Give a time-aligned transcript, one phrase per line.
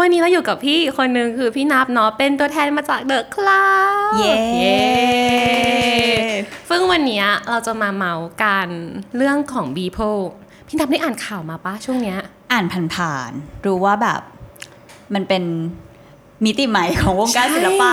[0.00, 4.78] วันนี้เราอยู่กับพี่อีกคนนึงคือพี่นับเนาะเป็นตัวแทนมาจาก The Cloud เย้
[6.70, 8.68] ซึ่งวันนี้เราจะมาเมาส์กัน
[9.16, 9.98] เรื่องของ Beeple
[10.68, 12.18] พี่นับได้อ่านข่าวมาปะช่วงเนี้ย
[12.52, 14.20] อ่านผ่านๆรู้ว่าแบบ
[15.14, 15.42] มันเป็น
[16.44, 17.92] มิติใหม่ของวงการศิลปะ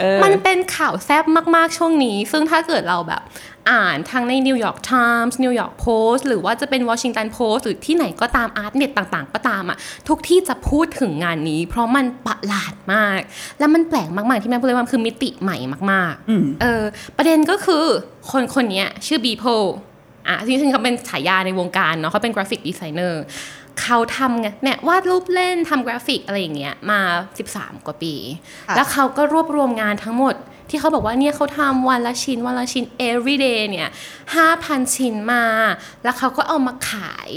[0.00, 3.22] เออมันเป็นข่าวแซบมาก ๆ ช่วงนี้ ซึ่งถ้าเกิดเราแบบ
[3.70, 11.60] อ่านทั้งใน New York Times New York Post หรือว่าจะเป็น Washington Post หรือที่ไหนก็ตาม Artnet ต่าง ๆ ก็ตามอะ ทุกที่จะพูดถึงงานนี้
[11.68, 13.20] เพราะมันประหลาดมาก
[13.58, 15.56] และมันแปลกมาก ๆ ที่แม่พูดเลยว่ามันคือมิติใหม่
[15.92, 16.82] มากอืมๆเออ
[17.16, 17.84] ประเด็นก็คือ
[18.30, 19.44] คนคนนี้ชื่อ Beeple
[20.28, 23.22] อะจริงๆเขาเป็นฉายาในวงการเนาะเขาเป็น graphic designer
[23.82, 27.00] เขาทำไงเนี่ยวาดรูปเล่นทำกราฟิกอะไรอย่างเงี้ยมา
[27.42, 28.14] 13 กว่าปี
[28.68, 30.34] ค่ะแล้วเขาก็รวบรวมงานทั้งหมด
[30.70, 33.88] ที่เขาบอกว่าเนี่ยเขาทำวันละชิ้น วันละชิ้น every day เนี่ย
[34.42, 35.44] 5,000 ชิ้นมา
[36.02, 37.30] แล้วเขาก็เอามาขาย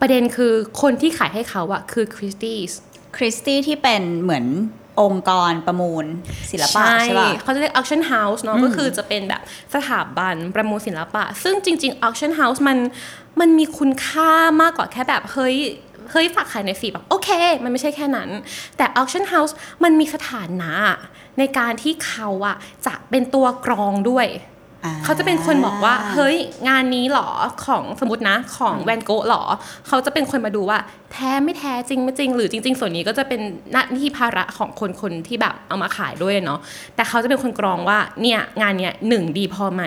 [0.00, 2.72] ประเด็นคือคนที่ขายให้เขาอะคือ Christie's
[3.16, 4.44] คริสตี้ที่เป็นเหมือน
[5.00, 6.04] องค์กรประมูล
[6.50, 9.42] ศิลปะใช่ป่ะเขาจะเรียก auction house เนาะก็คือจะเป็นแบบ
[9.74, 12.78] สถาบันประมูลศิลปะ ซึ่งจริง ๆ auction house มัน
[13.40, 15.56] มันมีคุณค่ามากกว่าแค่แบบเฮ้ย
[16.12, 17.28] เฮ้ยฝากขายในอยสิแบบโอเค
[17.64, 18.28] มันไม่ใช่แค่นั้น
[18.76, 19.52] แต่ auction house
[19.84, 20.72] มันมีสถานะ
[21.38, 24.55] ในการที่เขาอะจะเป็นตัวกรองด้วยอ่
[25.04, 26.36] เขาจะเป็นคนบอกว่า เฮ้ย
[26.68, 27.28] งานนี้หรอ
[27.66, 29.42] ของสมมตินะ ของแวนโกะหรอ
[29.88, 30.78] เขาจะเป็นคนมาดูว่า
[31.12, 33.40] แท้ไม่แท้จริงไม่จริง หรือจริง ๆ ส่วนนี้ก็จะเป็น
[33.72, 36.60] หน้าที่ภาระของคนคนที่แบบเอามาขายด้วยเนาะ
[36.96, 39.82] แต่เขาจะเป็นคนกรองว่าเนี่ยงานเนี้ยหนึ่งดีพอไหม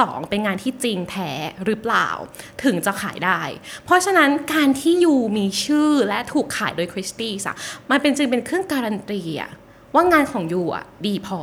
[0.00, 1.30] สองเป็นงานที่จริงแท้
[1.64, 2.08] หรือเปล่า
[2.64, 3.40] ถึงจะขายได้
[3.84, 7.56] เพราะฉะนั้นการที่ยูมีชื่อและถูกขายโดยคริสตี้อะ
[7.90, 9.50] มันเป็นจึงเป็นเครื่องการันตีอะ
[9.94, 11.40] ว่างานของยูอะดีพอ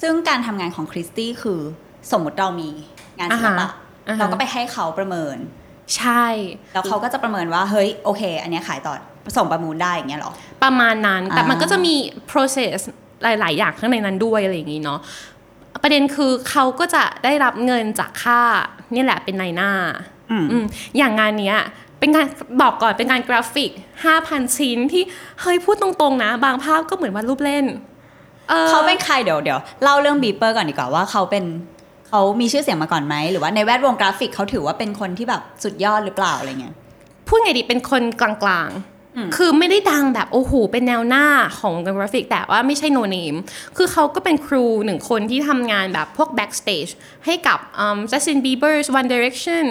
[0.00, 1.60] ซึ่งการทำงานของคริสตี้คือ
[2.12, 2.68] สมมติเรามี
[3.18, 3.68] งานศิลปะ
[4.08, 5.36] อ่าฮะเราก็ไปให้เขาประเมิน
[5.96, 6.24] ใช่
[6.72, 8.94] แล้วเขาก็จะประเมินว่าเฮ้ยโอเค อันเนี้ยขายต่อ
[9.36, 11.94] ส่งประมูลได้อย่างเงี้ยเหรอ ประมาณนั้นแต่อ่ามัมันก็จะมี
[12.30, 12.78] process
[13.22, 14.98] หลาย ๆ อย่างข้างในนั้นด้วยอะไรอย่างนี้เนาะ
[15.82, 18.40] ประเด็นคือเขาก็จะได้รับเงินจากค่า
[18.94, 19.70] นี่แหละเป็นนายหน้า
[20.30, 20.64] อืมอืม
[20.96, 21.58] อย่างงานเนี้ย
[21.98, 22.26] เป็นงาน
[22.60, 23.70] บอกก่อนเป็นงานกราฟิก
[24.14, 25.02] 5,000 ชิ้นที่
[25.40, 27.66] เฮ้ยพูดตรงๆนะ บางภาพก็เหมือนวาดรูปเล่น
[28.50, 31.44] ออเขาเป็นใครเดี๋ยวเดี๋ยวเล่าเรื่อง Beeple ก่อนดีกว่าว่าเขาเป็น
[32.10, 36.74] เขามีชื่อเสียงมาก่อนไหม หรือว่าในแวดวงกราฟิกเขาถือว่าเป็นคนที่แบบสุดยอดหรือเปล่าอะไรเงี้ย
[37.28, 38.70] พูดไงดีเป็นคนกลาง
[39.16, 41.26] อืมๆคือไม่ได้ดังแบบโอ้โหเป็นแนวหน้า
[41.58, 43.36] ของวงการกราฟิก แต่ว่าไม่ใช่ no name
[43.76, 46.92] คือเขาก็เป็นครูหนึ่งคนที่ทำงานแบบพวก backstage
[47.26, 49.66] ให้กับอืม Justin Bieber's One Direction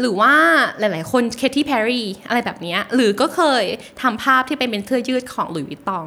[0.00, 0.32] หรือว่า
[0.78, 3.64] หลายๆ คน Katy Perry อะไรแบบเนี้ยหรือก็เคย
[4.02, 6.06] ทำภาพที่เป็นเป็นเสื้อยืดของหลุยส์วิตตอง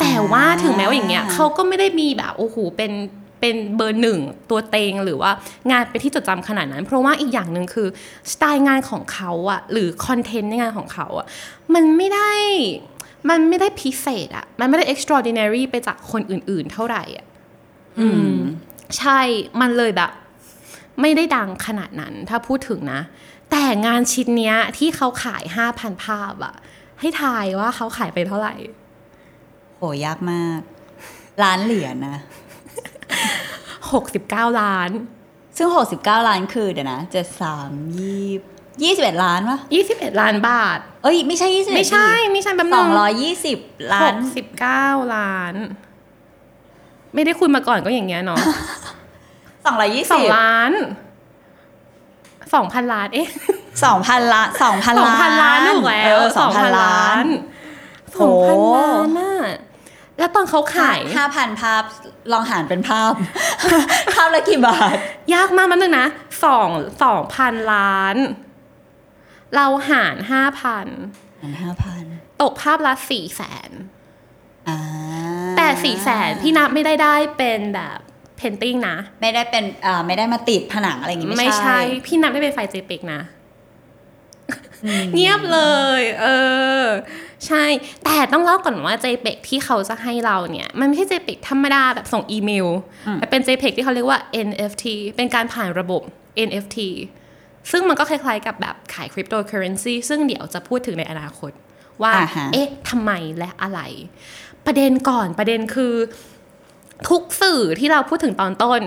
[0.00, 2.92] แต่ว่าถึงแม้ว่าอย่างเงี้ยเขาก็ไม่ได้มีแบบโอ้โหเป็น
[3.40, 4.18] เป็นเบอร์หนึ่ง
[4.50, 5.30] ตัวเต็งหรือว่า
[5.70, 7.88] งานเป็นที่จดจำขนาดนั้น เพราะว่าอีกอย่างหนึ่งคือ
[8.32, 11.26] สไตล์งานของเขาอะหรือคอนเทนต์ในงานของเขาอะ
[11.74, 12.32] มันไม่ได้
[13.30, 17.26] มันไม่ได้พิเศษอะมันไม่ได้ extraordinary ไปจากคนอื่น ๆ เท่าไหร่อะ
[17.98, 18.36] อืม
[18.98, 19.20] ใช่
[19.60, 20.10] มันเลยแบบ
[21.00, 23.00] ไม่ได้ดังขนาดนั้น ถ้าพูดถึงนะ
[23.50, 26.54] แต่งานชิ้นเนี้ย ที่เขาขาย5,000ภาพอะ
[27.00, 28.54] ให้ทายว่าเขาขายไปเท่าไหร่
[29.76, 30.60] โหยากมาก
[31.42, 32.18] ล้านเหรียญนะ
[34.22, 34.90] 69 ล้าน
[35.56, 38.26] ซึ่ง 69 ล้านคือเดี๋ยวนะเจ็ดสามยี่
[38.82, 39.58] ยี่สิบเอ็ดล้านวะ
[39.88, 43.58] 21ล้านบาท เอ้ยไม่ใช่ยี่สิบไม่ใช่ไม่ใช่แบบสองร้อยยี่สิบ
[43.92, 44.14] ล้าน
[44.62, 45.54] 69ล้าน
[47.14, 48.38] ไม่ได้คุยมาก่อนก็อย่างเงี้ยเนาะ
[49.64, 50.72] สองร้อยยี่สสิองบล้าน
[52.54, 53.28] สองพันล้านเอ๊ะ
[53.84, 57.24] สองพันล้านสองพันสองล้านพันล้านถูกแล้วเออสองพันล้าน
[58.20, 59.32] สองพันโหล้านน่ะ
[60.18, 61.82] แล้วตอนเขาขายห้าพันภาพ
[62.32, 63.12] ลองหารเป็นภาพ
[64.14, 64.96] ภาพละกี่บาท
[65.34, 66.06] ยากมากมันนึงนะ
[66.44, 66.68] สอง
[67.02, 68.16] สองพันล้าน
[69.54, 70.86] เราหารห้าพัน
[71.42, 72.04] อันห้าพัน
[72.42, 73.70] ตกภาพละสี่แสน
[74.68, 74.78] อ่า
[75.56, 77.98] แต่สี่แสนพี่นับไม่ได้ได้เป็นแบบ
[78.36, 83.20] เพนติ้งนะ ไม่ได้เป็นอ่าไม่ได้มาติดผนังอะไรอย่างงี้ไม่ไม่ใช่ พี่นับได้เป็นไฟเจเปกนะ
[85.14, 85.60] เงียบเล
[85.98, 86.26] ย เอ
[86.82, 86.84] อ
[87.46, 87.64] ใช่
[88.04, 92.68] แต่ต้องเล่าก่อนว่า JPEG ที่เขาจะให้เราเนี่ย มันไม่ใช่ JPEG ธรรมดาแบบส่งอีเมล
[93.16, 94.84] แต่เป็น JPEG ที่เขาเรียกว่า NFT
[95.16, 96.02] เป็นการผ่านระบบ
[96.48, 96.78] NFT
[97.70, 101.52] ซึ่งมันก็คล้ายๆกับแบบขายคริปโตเคอเรนซีซึ่งเดี๋ยวจะพูดถึงในอนาคต
[102.02, 103.80] ว่าอ่าฮะเอ๊ะทำไมและอะไร
[104.66, 105.94] ประเด็นก่อนประเด็นคือ
[107.08, 108.80] ทุกสื่อที่เราพูดถึงตอนต้น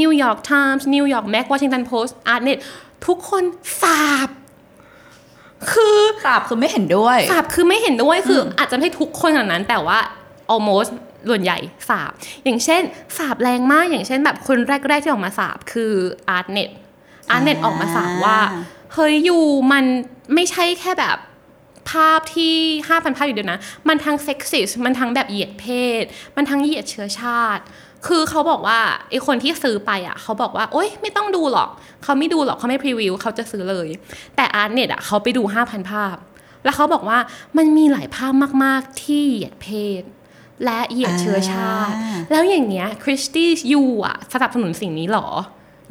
[0.00, 2.58] New York Times New York Mag Washington Post Artnet
[3.06, 3.44] ทุกคน
[3.82, 4.28] สาบ
[5.72, 9.98] คือสาบคือไม่เห็นด้วยสาบคือไม่เห็นด้วยคือออาจจะไม่ใช่ทุกคนขนาดนั้น แต่ว่า
[10.54, 10.90] almost
[11.28, 11.58] ส่วนใหญ่
[11.88, 12.12] สาบ
[12.44, 12.82] อย่างเช่น
[13.18, 15.92] สาบแรงมากอย่างเช่นแบบคนแรก ๆ ที่ออกมาสาบคือ
[16.36, 16.70] Artnet
[17.34, 18.38] Artnet อ่าออกมาสาบว่า
[18.94, 19.38] เฮ้ยยู
[19.72, 19.84] มัน
[20.34, 21.18] ไม่ใช่แค่แบบ
[21.90, 22.54] ภาพที่
[22.88, 25.66] ห้าพันภาพอยู่เดียวนะ มันทั้งเซ็กซิสมันทั้งแบบเหยียดเพ
[26.02, 26.04] ศ
[26.36, 27.62] มันทั้งเหยียดเชื้อชาติ
[28.06, 28.78] คือเขาบอกว่า
[29.10, 31.70] ไอคนที่ซื้อไปอะเขาบอกว่าโอ๊ยไม่ต้องดูหรอก
[32.02, 33.88] เขาไม่ดูหรอกเขาไม่พรีวิวเขาจะซื้อเลย
[34.36, 36.16] แต่อาร์เน็ตอะเขาไปดูห้าพันภาพ
[36.64, 37.18] แล้วเขาบอกว่า
[37.56, 38.32] มันมีหลายภาพ
[38.64, 39.68] มาก ๆ ที่เหยียดเพ
[40.00, 40.02] ศ
[40.64, 45.28] และเหยียดเชื้อชาติอ่าแล้วอย่างเงี้ยคริสตี้ยูอะสนับสนุนสิ่งนี้เหรอ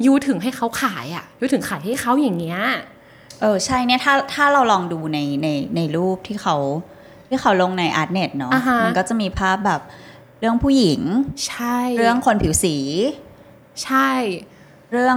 [0.06, 2.60] ยูถึงให้เขาขายอะยูถึงขายให้เขาอย่างเงี้ย
[3.40, 6.56] เออใช่เนี่ยถ้าถ้าเราลองดูในในในรูปที่เขา
[7.28, 9.80] ที่เขาลงในอาร์ตเน็ตเนาะอ่าฮะมันก็จะมีภาพแบบ
[10.40, 11.00] เรื่องผู้หญิง
[11.48, 12.76] ใช่ เรื่องคนผิวสี
[13.84, 14.08] ใช่
[14.92, 15.16] เรื่อง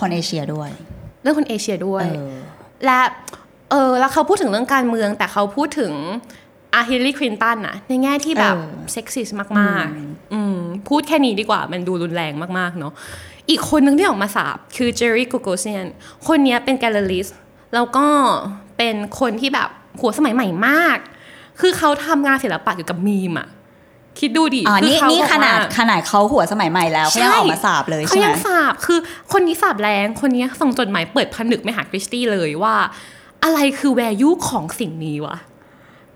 [0.00, 0.70] คนเอเชียด้วย
[1.22, 2.34] เรื่องคนเอเชียด้วยเออ
[2.84, 3.00] และ
[3.70, 5.92] เออแล้วเขาพูดถึงเรื่องการเมือง แต่เขาพูดถึง
[6.74, 10.58] อ่าฮิลลารีคลินตันนะในแง่ที่แบบเออเซ็กซิสมากๆอืม
[10.88, 12.92] พูดแค่นี้ดีกว่า มันดูรุนแรงมากๆเนาะ
[13.50, 15.86] อีกคนนึงที่ออกมาสับคือ Jerry Gogosian
[16.26, 17.36] คนเนี้ยเป็น gallerist
[17.74, 18.06] แล้วก็
[18.76, 19.68] เป็นคนที่แบบ
[20.00, 20.98] หัวสมัยใหม่มาก
[21.60, 23.48] คือเขาทำงานศิลปะเกี่ยวกับมีมอะ
[24.20, 28.98] คิดดูดิอ่าคืนี่เขนี่บอกขนาดว่าขนาดเขาหัวสมัยใหม่แล้วเขายังออกมาสับเลยเขาใช่ไหมยังสับคือ
[29.32, 32.74] คนนี้สับแรงคนนี้ส่งจดหมายเปิดผนึกไปหา Christie's เลยว่า
[33.44, 35.36] อะไรคือ value ของสิ่งนี้วะ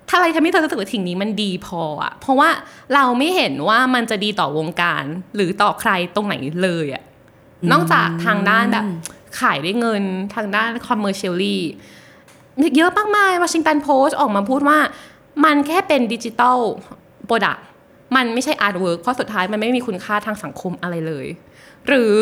[0.09, 2.49] ถ้าอะไรทำให้เธอรู้สึกว่าสิ่งนี้มันดีพออะเพราะว่า
[2.95, 5.05] เราไม่เห็นว่ามันจะดีต่อวงการ
[5.35, 7.03] หรือต่อใครตรงไหนเลยอะ
[7.73, 8.85] นอกจากทางด้านแบบ
[9.41, 10.03] ขายได้เงิน
[10.35, 11.63] ทางด้าน commercially
[12.77, 14.79] เยอะมากมายวอชิงตันโพสต์ออกมาพูดว่า
[15.45, 16.59] มันแค่เป็น digital
[17.27, 17.65] product
[18.17, 21.27] มันไม่ใช่ artwork เพราะสุดท้ายมันไม่มีคุณค่าทางสังคมอะไรเลย
[21.89, 22.17] หรือ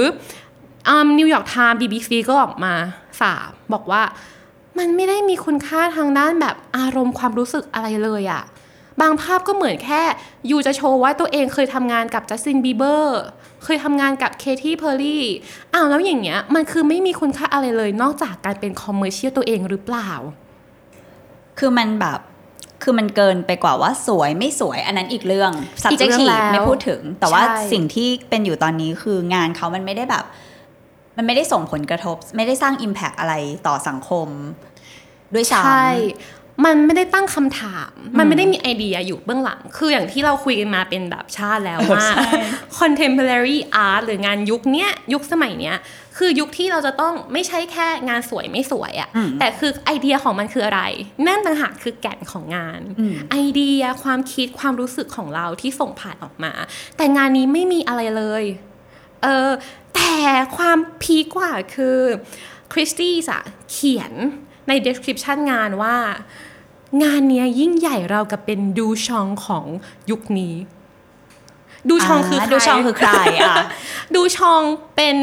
[1.18, 2.74] New York Times BBC ก็ออกมา
[3.20, 4.02] สับบอกว่า
[4.78, 8.42] มันไม่ได้มีคุณค่าทางด้านแบบอารมณ์ความรู้สึกอะไรเลยอะ
[9.00, 10.02] บางภาพก็เหมือนแค่
[10.50, 13.20] you จะโชว์ว่าตัวเองเคยทำงานกับจัสตินบีเบอร์
[13.64, 15.24] เคยทำงานกับเคที่เพอร์รี่
[15.74, 20.10] อ้าวแล้วอย่างเงี้ย มันคือไม่มีคุณค่าอะไรเลยนอกจากการเป็น commercial ตัวเองหรือเปล่า
[21.58, 22.20] คือมันแบบ
[22.82, 25.52] คือมันเกินไปกว่าว่าสวยไม่สวยอันนั้นอีกเรื่อง
[25.90, 30.24] อีกเรื่อง subjective แล้วไม่พูดถึง แต่ว่าใช่สิ่งที่เป็นอยู่ตอนนี้คืองานเขามันไม่ได้แบบ
[31.16, 33.34] มันไม่ได้ส่งผลกระทบ ไม่ได้สร้าง impact อะไร
[33.66, 34.28] ต่อสังคม
[35.34, 35.88] ด้วยซ้ำใช่
[36.64, 42.30] มันไม่ได้ตั้งคำถาม มันไม่ได้มีไอเดียอยู่เบื้องหลัง คืออย่างที่เราคุยกันมาเป็นแบบชาติแล้วเออว่าใช่
[42.78, 43.58] contemporary
[43.88, 45.76] art หรืองานยุคเนี้ยยุคสมัยเนี้ย
[46.18, 50.82] คือยุคที่เราจะต้องไม่ใช่แค่งานสวยไม่สวยอะอืมแต่คือไอเดียของมันคืออะไร
[51.26, 56.52] นั่นต่างหากคือแก่นของงานอืมไอเดียความคิดความรู้สึกของเราที่ส่งผ่านออกมา
[56.96, 58.44] แต่งานนี้ไม่มีอะไรเลย
[59.22, 59.50] เออ
[59.94, 60.14] แต่
[60.56, 61.98] ความพีคกว่าคือ
[62.72, 64.12] คริสตี้อะเขียน
[64.68, 65.96] ใน description งานว่า
[67.02, 69.64] งานเนี้ยยิ่งใหญ่เรากับเป็นดูชองของ
[70.10, 70.54] ยุคนี้
[71.88, 73.10] ดูชองคือใครดูชองคือใคร
[73.42, 73.54] อะ
[74.14, 74.62] ดูชอง
[74.96, 75.16] เป็น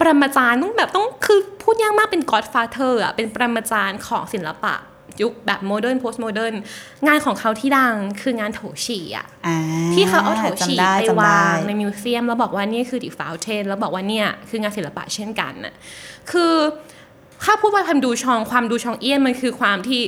[0.00, 4.74] ปรมาจารย์ต้องแบบต้องคือพูดยากมากเป็น godfather อะเป็นปรมาจารย์ของศิลปะ
[5.22, 6.54] ยุคแบบ modern postmodern
[7.06, 9.56] งานของเขาที่ดังคืองานโถฉี่อะอ่า
[9.94, 15.74] ที่เขาเอาโถฉี่จำด้ไปจำวาได้งใน museum แล้วบอกว่านี่คือ The Fountain แล้วบอกว่าเนี่ยคืองานศิลปะเช่นกันน่ะ
[16.30, 16.54] คือ
[17.44, 20.00] ถ้าพูดว่าทำดูชองความ Duchampian มันคือความที่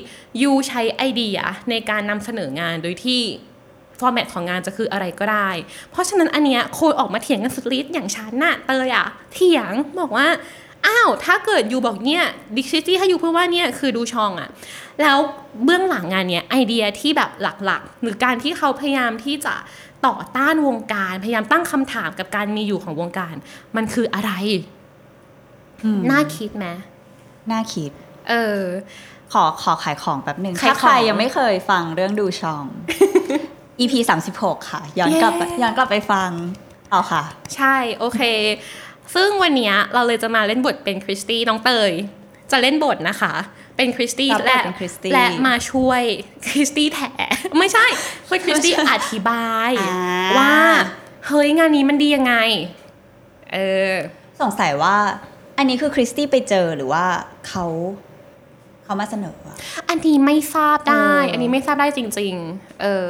[0.43, 1.39] you ใช้ไอเดีย
[1.71, 3.23] ในการนำเสนองานโดยที่
[3.99, 5.51] format ของงานจะคืออะไรก็ได้
[5.91, 10.27] เพราะฉะนั้นอันเนี้ยคนออกมาเถียงกันสุดฤทธิ์อย่างฉันน่ะเตยอะเถียงบอกว่า
[10.87, 12.25] อ้าว ถ้าเกิดยูบอกเนี่ย
[12.57, 14.49] ดิคิตี้ถ้ายูพูดว่าเนี่ยคือดูชองอะ
[15.03, 15.19] แล้ว
[15.65, 19.55] เบื้องหลังงานเนี้ยไอเดียที่แบบหลักๆ หรือการที่เขาพยายามที่จะ
[20.07, 23.35] ต่อต้านวงการ พยายามตั้งคำถามกับการมีอยู่ของวงการ
[23.77, 24.33] มันคืออะไร
[26.11, 26.67] น่าคิดไหม
[27.53, 27.91] น่าคิด
[28.31, 28.61] เออ
[29.33, 32.65] ขอขอขายของแป๊บหนึ่งขายถ้าใครของยังไม่เคยฟังเรื่องดูชอง
[33.81, 33.95] EP
[34.33, 36.31] 36ค่ะ ย้อนกลับไปเย้ย้อนกลับไปฟัง
[36.91, 37.23] เอาค่ะ
[37.57, 38.21] ใช่โอเค
[39.15, 41.91] ซึ่งวันเนี้ยเราเลยจะมาเล่นบทเป็นคริสตี้น้องเตย
[42.53, 43.35] จะเล่นบทนะคะ
[43.77, 46.03] เป็นคริสตี้รับบทและเป็นคริสตี้และมาช่วย
[46.49, 47.01] คริสตี้แถ
[47.59, 47.87] ไม่ใช่
[48.29, 49.99] ช่วยคริสตี้อธิบายอ่า
[50.39, 50.55] ว่า
[51.27, 52.35] เฮ้ยงานนี้มันดียังไง
[53.53, 53.57] เอ
[53.91, 53.93] อ
[54.41, 54.97] สงสัยว่า
[55.59, 57.05] อันนี้คือคริสตี้ไปเจอหรือว่า
[57.49, 57.67] เขา
[58.85, 59.57] เขามาเสนออะ
[59.89, 63.09] อันนี้ไม่ทราบได้เอออัอันนี้ไม่ทราบได้จริง ๆ เออ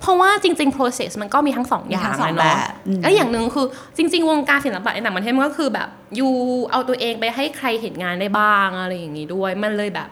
[0.00, 2.56] เพราะว่าจริง ๆ process มันก็มีทั้งสองอย่างมีทั้งสองอะเนาะแบบ
[2.86, 3.66] อืมแล้วอย่างหนึ่งคือ
[3.96, 6.28] จริง ๆ วงการศิลปะในต่างประเทศมันก็คือแบบยู
[6.70, 10.08] เอาตัวเองไปให้ใครเห็นงานได้บ้างอะไรอย่างนี้ด้วย มันเลยแบบ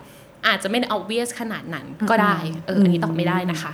[0.47, 3.73] อาจจะไม่ได้ obvious ขนาดนั้นก็ได้ เออ อันนี้ตอบไม่ได้นะคะ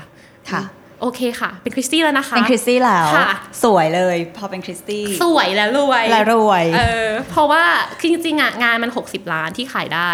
[0.50, 0.62] ค่ะ
[1.00, 3.28] โอเคค่ะ เป็นคริสตี้แล้วนะคะ เป็นคริสตี้แล้วค่ะ
[3.64, 7.62] สวยเลย พอเป็นคริสตี้ สวยและรวยและรวยเออเพราะว่า
[8.00, 10.12] คือจริงๆอะงานมัน 60 ล้านที่ขายได้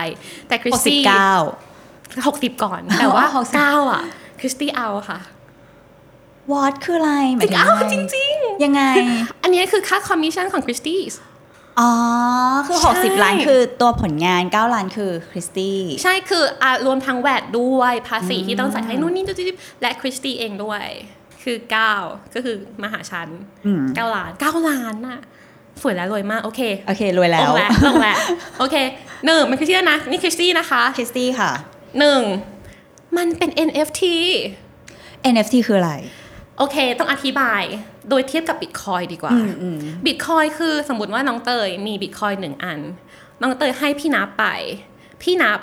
[0.48, 1.32] แต่คริหสกสิบตี้เก้า
[1.98, 4.02] 60ก่อน แต่ว่าอ๋อ60 9อะ
[4.40, 5.18] คริสตี้เอาค่ะ
[6.52, 11.00] วอตคืออะไรหมายถึงอ้าวยังไงจริงยังไงๆอันนี้คือค่าคอมมิชชั่นของคริสตี้
[11.80, 11.92] อ๋อ
[12.66, 20.84] คือ ใช่ 60 ล้านคือตัวผลงาน 9 ล้านคือคริสตี้ ใช่คืออะรวมทั้งแวดด้วยภาษีที่ต้องจ่ายให้นู่นนี่จุ๊บๆและคริสตี้เองด้วย
[21.42, 21.56] คือ
[21.96, 23.28] 9 ก็คือมหาชัน
[23.66, 25.20] อืม 9ล้าน 9 ล้านน่ะ
[25.82, 28.16] สวยแล้วรวยมาก โอเคโอเค รวยแล้ลวงแล้วลงแล้ว
[28.58, 28.76] โอเค
[29.26, 31.50] หนึ่งมันคริสตี้นะ นี่คริสตี้นะคะคริสตี้ค่ะ
[31.98, 32.22] หนึ่ง
[33.16, 34.02] มันเป็น NFT
[35.32, 35.92] NFT คืออะไร
[36.58, 37.62] โอเค ต้องอธิบาย
[38.08, 42.80] โดยเทียบกับบิตคอยดีกว่าอืมอืมบิตคอยคือสมมติว่าน้องเตยมีบิตคอยหนึ่งอัน
[43.42, 44.44] น้องเตยให้พี่นับไป
[45.22, 45.58] พี่นับ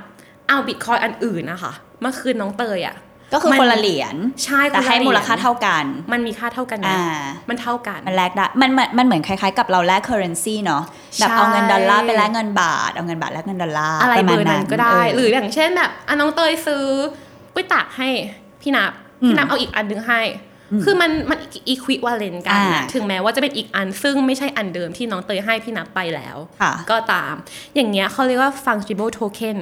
[0.48, 2.98] เอาบิตคอยอันอื่นนะคะมาคืนน้องเตยอะ
[3.34, 4.16] ก็คือมันคนละเหรียญ
[4.46, 7.04] ใช่แต่นละให้เรียญมูลค่าเท่ากัน มันมีค่าเท่ากันนะอ่า
[7.50, 10.84] มันเท่ากันมันแลกได้มันมันมันเหมือนคล้ายๆกับเราแลก currency เนาะ
[11.20, 16.84] แบบใช่เอาเงินดอลลาร์ไปแลกเงินบาทเอาเงินบาทแลกเงินดอลลาร์อะไรปเบมาอณร์นั้นก็ได้เหรืออย่างเช่นแบบอะน้องเตยซื้อ
[17.54, 18.10] กล้วยตากให้
[18.62, 18.92] พี่นับ
[19.26, 20.22] พี่นับเอาอีกอันหนึงให้
[20.84, 27.34] คือมันมันอีควิวาเลนกันอ่านะถึงแม้ว่าจะเป็นอีกอันซึ่งไม่ใช่อันเดิมที่น้องเตยให้พี่นับไปแล้วค่ะก็ตาม
[27.76, 29.58] อย่างเงี้ยเขาเรียกว่า fungible token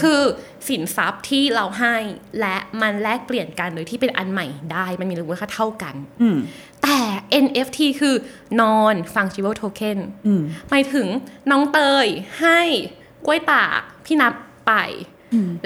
[0.00, 0.20] คือ
[0.68, 1.96] สินทรัพย์ที่เราให้
[2.40, 6.38] และมันแลกเปลี่ยนกันโดยที่เป็นอันใหม่ได้มันมีมูลค่าเท่ากันอืม
[6.82, 6.98] แต่
[7.44, 8.14] NFT คือ
[8.60, 11.06] non fungible token อืมหมายถึง
[11.50, 12.06] น้องเตย
[12.40, 12.60] ให้
[13.26, 14.32] กล้วยตากพี่นับ
[14.66, 14.72] ไป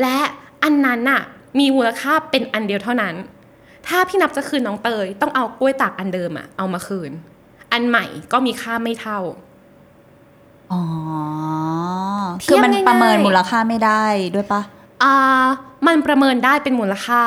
[0.00, 0.19] และ
[0.62, 1.23] อันนั้นน่ะ
[1.59, 3.14] มีมูลค่าเป็นอันเดียวเท่านั้น
[3.87, 7.11] ถ้าพี่นับจะคืนน้องเตย ต้องเอากล้วยตากอันเดิมอะเอามาคืน
[7.73, 9.21] อันใหม่ก็มีค่าไม่เท่า
[10.73, 10.83] อ๋อ
[12.41, 14.62] เทีคืยอบมันง่ายๆประเมินมูลค่าไม่ได้ด้วยปะ
[15.03, 15.15] อ่า
[15.87, 17.23] มันประเมินได้เป็นมูลค่า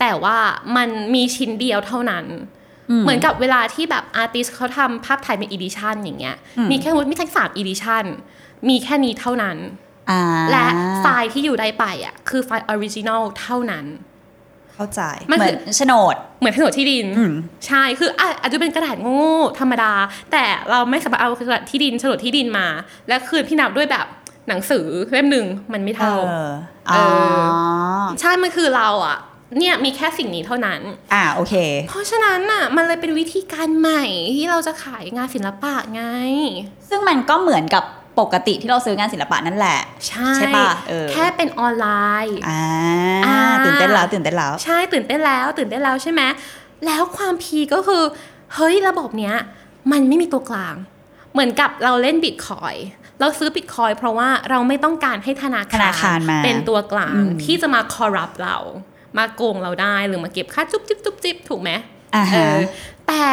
[0.00, 0.38] แต่ว่า
[0.76, 2.24] มันมีชิ้นเดียวเท่านั้น
[3.02, 6.36] เหมือนกับเวลาที่แบบ artist เขาทำภาพถ่ายเป็น edition อย่างเงี้ย
[6.70, 8.04] มีแค่มีแค่สาม edition
[8.68, 9.56] มีแค่นี้เท่านั้น
[10.10, 10.66] อ่าและ
[11.00, 13.84] ไฟล์ที่อยู่ได้ไปอะคือไฟล์ original เท่านั้น
[14.74, 17.34] เข้าใจมันเหมืคืออนโฉนด เหมือนโฉนดที่ดินอืม
[17.66, 19.92] ใช่คืออะอาจจะเป็นกระดาษโง่ๆธรรมดา
[20.32, 22.66] แต่เราไม่สามารถเอากระดาษที่ดินโฉนดที่ดินมา
[23.08, 24.06] และคืนพี่นับด้วยแบบ
[24.48, 26.32] หนังสือเล่มหนึ่งมันไม่เอเท่าอ
[26.90, 27.04] อ๋อ
[28.20, 29.18] ใช่มันคือเราอะ
[29.58, 30.80] เนี่ยมีแค่สิ่งนี้เท่านั้น
[31.14, 31.54] อ่าโอเค
[31.88, 34.04] เพราะฉะนั้นน่ะมันเลยเป็นวิธีการใหม่
[34.36, 36.02] ที่เราจะขายงานศิลปะไง
[36.88, 37.84] ซึ่งมันก็เหมือนกับ
[38.20, 39.78] ปกติที่เราซื้องานศิลปะนั่นแหละ
[40.08, 41.88] ใช่ใช่ปะเออแค่เป็นออนไล
[42.26, 42.62] น์อ่า
[43.26, 46.22] อ่าตื่นเต้นแล้วตื่นเต้นแล้ว ใช่ตื่นเต้นแล้ว ตื่นเต้นแล้วใช่ไหม
[46.86, 48.02] แล้วความ peak ก็คือ
[48.54, 49.34] เฮ้ยระบบเนี้ย
[49.92, 50.74] มันไม่มีตัวกลาง
[51.32, 52.74] เหมือนกับเราเล่นบิตคอย
[53.20, 58.56] เราซื้อบิตคอยเพราะว่าเราไม่ต้องการให้ธนาคารธนาคารมาเป็นตัวกลางอืมที่จะมา corrupt เรา
[59.18, 61.70] มาโกงเราได้หรือมาเก็บค่าจุ๊บจิ๊บจุ๊บจิ๊บถูกไหม
[62.14, 62.62] อ่าเอฮะอ
[63.08, 63.26] แต่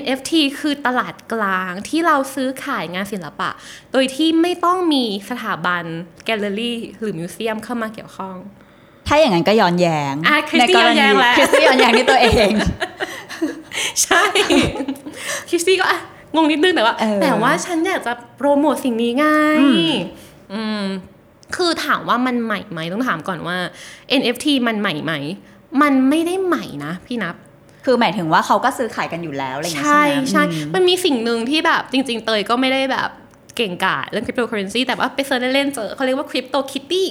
[0.00, 3.50] NFT คือตลาดกลางที่เราซื้อขายงานศิลปะ
[3.92, 5.82] โดยที่ไม่ต้องมีสถาบัน
[6.24, 8.36] แกลเลอรี่หรือ museum เข้ามาเกี่ยวข้อง
[9.08, 12.50] ถ้าอย่างนั้นก็ย้อนแยงอะ Christie's ในกรณีย้อนแย้งแล้ว Christie's ย้อนแย้งที่ตัวเอง
[14.02, 14.22] ใช่
[15.48, 16.00] Christie's ก็อะ
[16.34, 19.26] งงนิดนึงแต่ว่าเออแต่ว่าฉันอยากจะโปรโมทสิ่งนี้ไง
[20.52, 20.84] อืม
[21.56, 23.56] คือถามว่ามันใหม่ไหมต้องถามก่อนว่า
[24.20, 25.12] NFT มันใหม่ไหม
[25.82, 27.34] มันไม่ได้ใหม่นะพี่นับ
[27.84, 33.08] คือหมายถึงว่าเขาก็ซื้อขายกันอยู่แล้วอะไรอย่างเงี้ยใช่ใช่ไหมใช่อืมมันมีสิ่งหนึ่งที่แบบจริง ๆ เตยก็ไม่ได้แบบ
[33.56, 37.08] เก่งกาจเรื่องคริปโตเคอเรนซีแต่ว่าไป search เล่นๆเจอเขาเรียกว่า CryptoKitty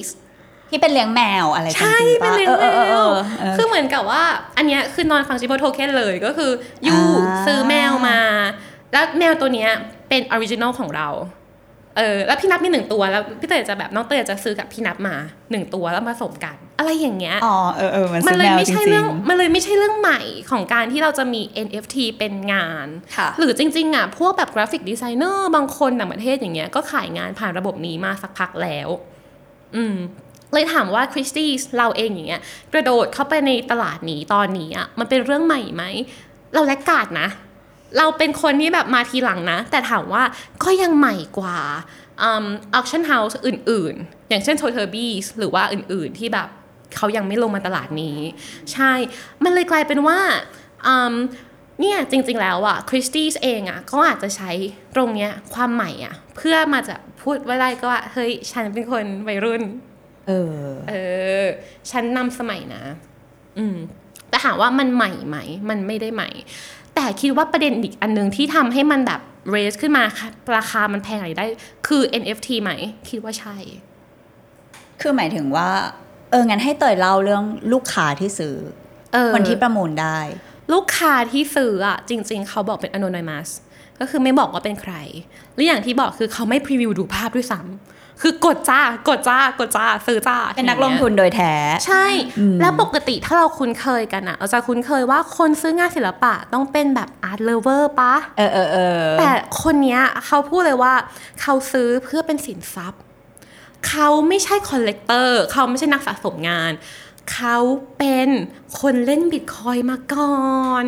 [0.69, 4.23] ที่เป็นเลี้ยงแมวอะไรใช่จริงๆเป็นปะเลี้ยงออแมออเอวอเออคือเหมือนกับว่า
[4.57, 6.51] อันเนี้ยคือ non fungible token เลยก็คือ
[6.87, 8.19] you อ่าซื้อแมวมา
[8.91, 9.69] แล้วแมวตัวเนี้ย
[10.09, 11.07] เป็น original ของเรา
[11.97, 15.15] เออแล้วพี่นับมีหนึ่งตัวแล้วพี่เตยจะแบบน้องเตยจะซื้อกับพี่นับมา
[15.51, 20.21] หนึ่งตัวแล้วผสมกัน อะไรอย่างเงี้ยอ๋อเออเออมันมันซื้อเลแมยวไม่จใช่ริเรื่องงมันเลยไม่ใช่เรื่องใหม่
[20.51, 28.89] ของการที่เราจะมี NFT เป็นงานค่ะหรือจริงๆอะพวกแบบ graphic designer บางคนต่างประเทศอย่างเงี้ยก็ขายงานผ่านระบบนี้มาสักพักแล้ว
[29.75, 29.95] อืม
[30.53, 32.41] เลยถามว่าคริสตี้เราเองอย่างเงี้ย
[32.73, 35.83] กระโดดเข้าไปในตลาดนี้ตอนนี้อะมันเป็นเรื่องใหม่ไหม
[36.53, 37.27] เราแลกกาดนะ
[37.97, 40.23] เราเป็นคนที่แบบมาทีหลังนะ แต่ถามว่า
[40.63, 41.57] ก็ยังใหม่กว่า
[42.21, 42.25] อ
[42.77, 46.09] auction house อื่น ๆ อย่างเช่น t o t e r b e e s หรือว่าอื่น
[46.15, 46.47] ๆ ที่แบบ
[46.95, 48.17] เขายังไม่ลงมาตลาดนี้
[48.73, 48.91] ใช่
[49.43, 50.19] มันเลยกลายเป็นว่า
[50.85, 51.13] อืม
[51.79, 54.51] เนี่ยจริง ๆ แล้วอะคริสตี้เองอะก็อาจจะใช้
[54.95, 59.63] ตรงเนี้ยความใหม่อะเพื่อมาจะพูดว่าได้ก็ว่า เฮ้ย ฉันเป็นคนวัยรุ่น
[60.27, 60.93] เออ เอ
[61.43, 61.45] อ
[61.91, 62.83] ฉันนำสมัยนะ
[63.57, 63.77] อืม
[64.29, 65.37] แต่ถามว่ามันใหม่ไหม
[65.69, 66.29] มันไม่ได้ใหม่
[67.01, 69.21] แต่คิดว่าประเด็นอีกอันหนึงที่ทำให้มันแบบ
[69.53, 71.45] raise ขึ้นมาค่ะราคามันแพงอะไรได้
[71.87, 72.71] คือ NFT ไหม
[73.09, 73.55] คิดว่าใช่
[75.01, 75.69] คือหมายถึงว่า
[76.31, 77.43] เอองั้นให้เตยเล่าเรื่อง
[77.73, 78.55] ลูกค้าที่ซื้อ
[79.13, 80.19] เออคนที่ประมูลได้
[80.73, 83.49] ลูกค้าที่ซื้ออะ จริง ๆ เขาบอกเป็น anonymous
[83.99, 84.93] ก็คือไม่บอกว่าเป็นใคร
[85.53, 91.53] หรืออย่างที่บอกคือเขาไม่ preview ดูภาพด้วยซ้ำ คือกดจ้ากดจ้ากดจ้าซื้อจ้าเป็นนักลงทุนโดยแท้
[91.85, 92.05] ใช่
[92.61, 100.93] แล้วปกติถ้าเราคุ้นเคยกันอะเราจะคุ้นเคยว่าคนซื้องานศิลปะต้องเป็นแบบ art lover ปะเออเออเออแต่คนเนี้ยเขาพูดเลยว่า
[101.41, 103.01] เขาซื้อเพื่อเป็นสินทรัพย์
[103.87, 106.71] เขาไม่ใช่ collector เขาไม่ใช่นักสะสมงาน
[107.33, 107.57] เขา
[107.97, 108.27] เป็น
[108.79, 110.35] คนเล่นบิตคอยน์มาก่อ
[110.83, 110.85] น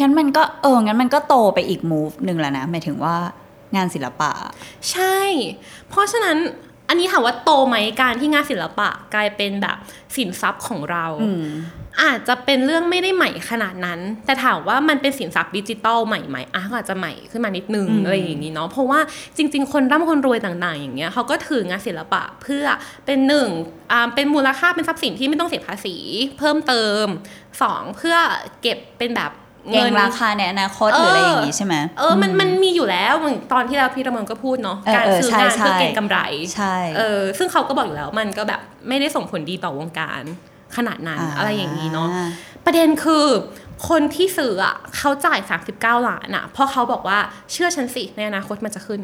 [0.00, 3.16] งั้นมันก็เอองั้นมันก็โตไปอีกมูฟหนึ่งแล้วนะหมายถึงว่า
[3.76, 4.32] งานศิลปะ
[4.90, 5.18] ใช่
[5.88, 6.38] เพราะฉะนั้น
[6.88, 9.76] อันนี้ถามว่าโตไหมการที่งานศิลปะกลายเป็นแบบ
[10.16, 11.46] สินทรัพย์ของเราอืม
[12.02, 19.00] อาจจะเป็นเรื่องไม่ได้ใหม่ขนาดนั้น แต่ถามว่ามันเป็นสินทรัพย์ดิจิตอลใหม่ไหมอะก็อาจจะใหม่ขึ้นมานิดนึงอืมอะไรอย่างนี้เนาะเพราะว่า
[19.36, 22.64] จริง ๆ คนร่ำคนรวยต่างๆ อย่างเงี้ยเขาก็ถืองานศิลปะเพื่อ
[23.06, 23.48] เป็นหนึ่ง
[23.92, 25.96] อ่าเป็นมูลค่าเป็นทรัพย์สินที่ไม่ต้องเสียภาษี
[26.38, 27.04] เพิ่มเติม
[27.62, 28.16] สองเพื่อ
[28.62, 29.32] เก็บเป็นแบบ
[29.72, 36.18] เก่งราคาในอนาคตหรืออะไรอย่างงี้ใช่ไหมเออมันมันมีอยู่แล้วเหมือนตอนที่เราพี่ระเมงก็พูดเนาะเออการเออซื้อใช่งานเพื่อใช่เก็งกำไร
[36.54, 40.22] ใช่เออซึ่งเขาก็บอกอยู่แล้วมันก็แบบไม่ได้ส่งผลดีต่อวงการ
[40.76, 42.08] ขนาดนั้นอะไรอย่างนี้เนาะ
[42.64, 43.26] ประเด็นคือ
[43.88, 45.38] คนที่ซื้ออะเขาจ่าย
[45.72, 47.18] 39 ล้านอะเพราะเขาบอกว่า
[47.52, 49.00] เชื่อฉันสิในอนาคตมันจะขึ้น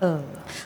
[0.00, 0.24] เออ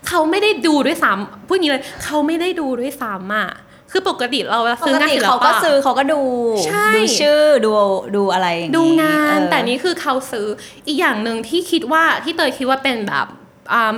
[0.08, 3.48] เขาไม่ได้ดูด้วยซ้ำพูดอย่างนี้เลย เขาไม่ได้ดูด้วยซ้ำอะ
[3.96, 6.22] คือปกติเราเวลาปซื้อกงานติศิลเขาก็ปะซื้อเขาก็ดู
[6.66, 7.72] ใช่ดูชื่อดู
[8.16, 10.46] ดูอะไรอย่างงี้ดูงานเออแต่นี่คือเขาซื้อ
[10.86, 13.26] อีกอย่างหนึ่งที่คิดว่าที่เตยคิดว่าเป็นแบบ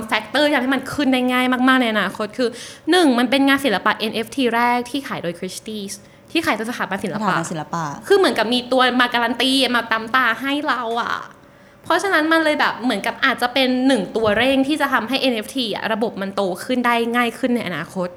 [0.07, 2.49] factor อย่างที่มันขึ้นได้ง่ายมากๆในอนาคตคือ
[2.91, 5.93] หนึ่งมันเป็นงานศิลปะ NFT แรกที่ขายโดย Christie's
[6.31, 11.15] ที่ขายโดยสถาบันศิลสถาปะบันศิลปะ คือเหมือนกับมีตัวมาการันตีมาตีตราให้เราอะ
[11.87, 18.09] เพราะฉะนั้นมันเลยแบบเหมือนกับอาจจะเป็นหนึ่งตัวเร่งที่จะทำให้ NFT อะระบบมันโตขึ้นได้ง่ายขึ้นในอนาคต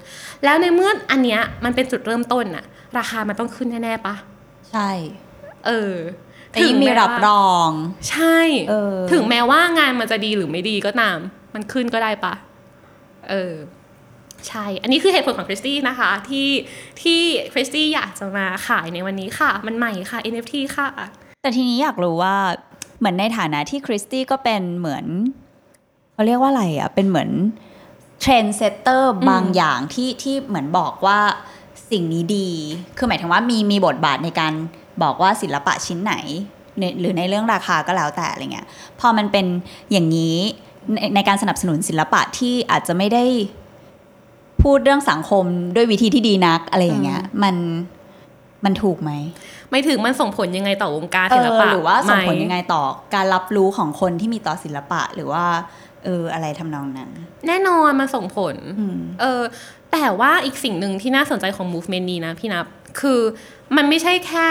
[0.45, 2.65] แล้วในเมื่ออันเนี้ยมันเป็นจุดเริ่มต้นน่ะ
[2.99, 4.15] ราคามันต้องขึ้นแน่ๆปะ
[4.71, 4.91] ใช่
[5.67, 5.95] เออ
[6.51, 7.71] แต่ยิ่งมีแว่ารับรอง
[8.11, 8.39] ใช่
[8.71, 11.19] เออถึงแม้ว่างานมันจะดีหรือไม่ดีก็ตาม
[11.55, 12.35] มันขึ้นก็ได้ปะ
[13.31, 13.55] เออ
[14.49, 16.49] ใช่ อันนี้คือเหตุผลของคริสตี้นะคะที่
[17.03, 17.21] ที่
[17.53, 20.89] คริสตี้อยากจะมาขายในวันนี้ค่ะ มันใหม่ค่ะ NFT ค่ะ
[21.43, 22.37] แต่ทีนี้อยากรู้ว่า
[23.01, 25.05] เหมือนในฐานะที่ Christie's ก็เป็นเหมือน
[26.13, 27.31] เขาเรียกว่าอะไรอะเป็นเหมือน
[28.21, 31.19] trendsetter บางอย่างที่ที่เหมือนบอกว่า
[31.91, 32.49] สิ่งนี้ดี
[32.97, 34.53] คือหมายถึงว่ามีมีบทบาทในการ
[35.03, 36.15] บอกว่าศิลปะชิ้นไหน
[36.79, 38.67] ในหรือในเรื่องราคาก็แล้วแต่อะไรเงี้ย
[39.01, 39.47] พอมันเป็น
[39.93, 40.37] อย่างนี้
[40.95, 43.25] ในในการสนับสนุนศิลปะที่อาจจะไม่ได้
[44.63, 45.45] พูดเรื่องสังคม
[45.77, 47.57] ด้วยวิธีที่ดีนักอะไรอย่างเงี้ย มัน
[48.65, 49.11] มันถูกไหม
[49.71, 52.83] ไม่ถึงมันส่งผลยังไงต่อวงการเอศิลอปะหรือว่าส่งผลหมยังไงต่อ
[53.15, 55.45] การรับรู้ของคนที่มีต่อศิลปะหรือว่า
[56.05, 57.11] เอออะไรทำนองนั้น
[57.47, 59.43] แน่นอนมันส่งผลอืมเออ
[59.93, 62.67] แต่ว่าอีกสิ่งหนึ่งที่น่าสนใจของ movement นี้นะพี่นับ
[63.01, 63.21] คือ
[63.77, 64.47] มันไม่ใช่แค่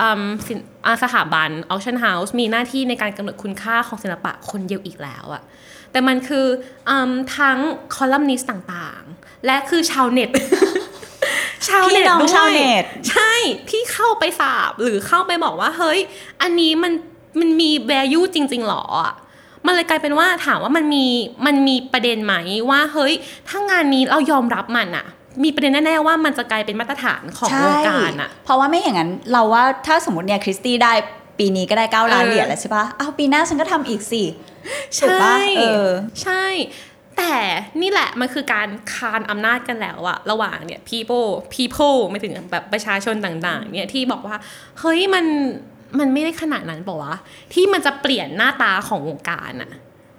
[0.00, 5.42] อืมสินอ่าสถาบัน auction house มีหน้าที่ในการกำหนดคุณค่าของศิลปะคนเดียวอีกแล้วอะ
[5.92, 6.46] แต่มันคือ
[6.88, 6.92] อ
[7.36, 7.58] ทั้ง
[7.94, 10.30] คอลัมนิสต์ต่างๆ และคือชาวเน็ต
[11.68, 13.32] ชาวเน็ตพี่น้องด้วยชาวเน็ตใช่
[13.70, 15.98] ที่เข้าไปสาบหรือเข้าไปบอกว่าเฮ้ย
[16.42, 16.92] อันนี้มัน
[17.40, 19.14] มันมี value จริง ๆหรออะ
[19.66, 21.06] มันเลยกลายเป็นว่าถามว่ามันมี
[21.46, 22.34] มันมีประเด็นไหม
[22.70, 23.12] ว่าเฮ้ย
[23.48, 25.06] ถ้างานนี้เรายอมรับมันอะ
[25.44, 30.92] มีประเด็นแน่ๆว่ามันจะกลายเป็นมาตรฐานของวงการอะเพราะว่าไม่อย่างนั้นเราว่าถ้าสมมติเนี่ยคริสตี้ได้
[31.38, 35.88] ปีนี้ก็ได้เก้าล้านเออเหรียญแล้วใช่ปะอ้าวปีหน้าฉันก็ทำอีกสิถูกใช่ปะเออ
[36.22, 36.44] ใช่
[37.18, 37.34] แต่
[37.80, 44.36] นี่แหละมันคือการคานอำนาจกันแล้วอะระหว่างเนี่ย people people ไม่ถึงแบบประชาชนต่างๆ เนี่ยที่บอกว่า
[44.80, 45.24] เฮ้ยมัน
[45.98, 47.14] มันไม่ได้ขนาดนั้นเปล่าวะ
[47.54, 49.70] ที่มันจะเปลี่ยนหน้าตาของวงการอะ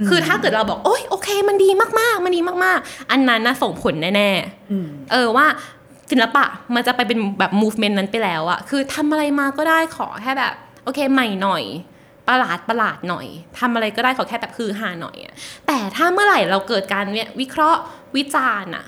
[0.09, 5.45] คือถ้าเกิดเราบอกโอ๊ยโอเค มันดีมากๆ มันดีมากๆ อันนั้นนะส่งผลแน่ๆอืมเออว่า
[6.11, 11.63] ศิลปะมันจะไปเป็นแบบ movement นั้นไปแล้วอะคือทำอะไรมาก็ได้ขอแค่แบบ โอเคใหม่หน่อย
[12.29, 13.27] ประหลาดประหลาดหน่อย
[13.59, 15.33] ทำอะไรก็ได้ขอแค่แบบคือหาหน่อยอะ
[15.67, 17.81] แต่ถ้าเมื่อไหร่เราเกิดการเนี่ยวิเคราะห์
[18.15, 18.85] วิจารณ์อะ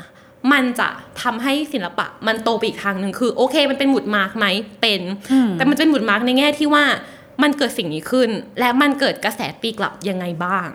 [0.52, 0.88] มันจะ
[1.22, 4.46] ทำให้ศิลปะมันโตไปอีกทางหนึ่งคือ โอเค มันเป็นหมุด mark ไหม
[4.82, 5.02] เป็น
[5.32, 6.84] อืมแต่มันเป็นหมุด mark ในแง่ที่ว่า
[7.44, 10.68] มันเกิดสิ่งนี้ขึ้น และมันเกิดกระแสตีกลับยังไงบ้าง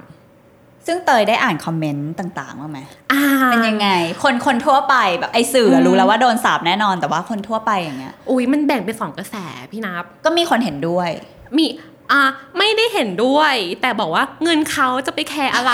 [0.86, 2.78] ซึ่งเตยได้อ่านคอมเมนต์ต่างๆบ้างไหม
[3.12, 3.88] อ่าเป็นยังไง
[4.22, 9.36] คนคนทั่วไปแบบไอสื่ออะรู้แล้วว่าโดนสาบแน่นอนแต่ว่าคนทั่วไปอย่างเงี้ยอุ้ยมันแบ่งเป็นสองกระแส
[9.72, 11.10] พี่นับ ก็มีคนเห็นด้วย
[11.56, 11.66] มี
[12.12, 12.22] อะ
[12.58, 15.72] ไม่ได้เห็นด้วย แต่บอกว่าเงินเขาจะไปแคร์อะไร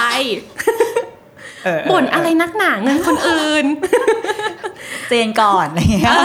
[1.90, 3.66] บ่นอะไรนักหนาเงินคนอื่น
[5.08, 6.18] เจนก่อนอะไรเงี้ย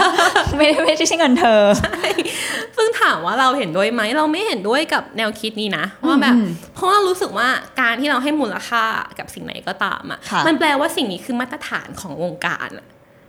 [0.56, 1.62] ไม่ได้ไม่ใช่เงินเธอ
[2.76, 7.48] ซึ่งถามว่าเราเห็นด้วยไหมเราไม่เห็นด้วยกับแนวคิดนี้นะว่าแบบอืมเพราะว่ารู้สึกว่า
[7.80, 8.84] การที่เราให้มูลค่า
[9.18, 12.86] กับสิ่งไหนก็ตามอะค่ะมันแปลว่าสิ่งนี้คือมาตรฐานของวงการอะ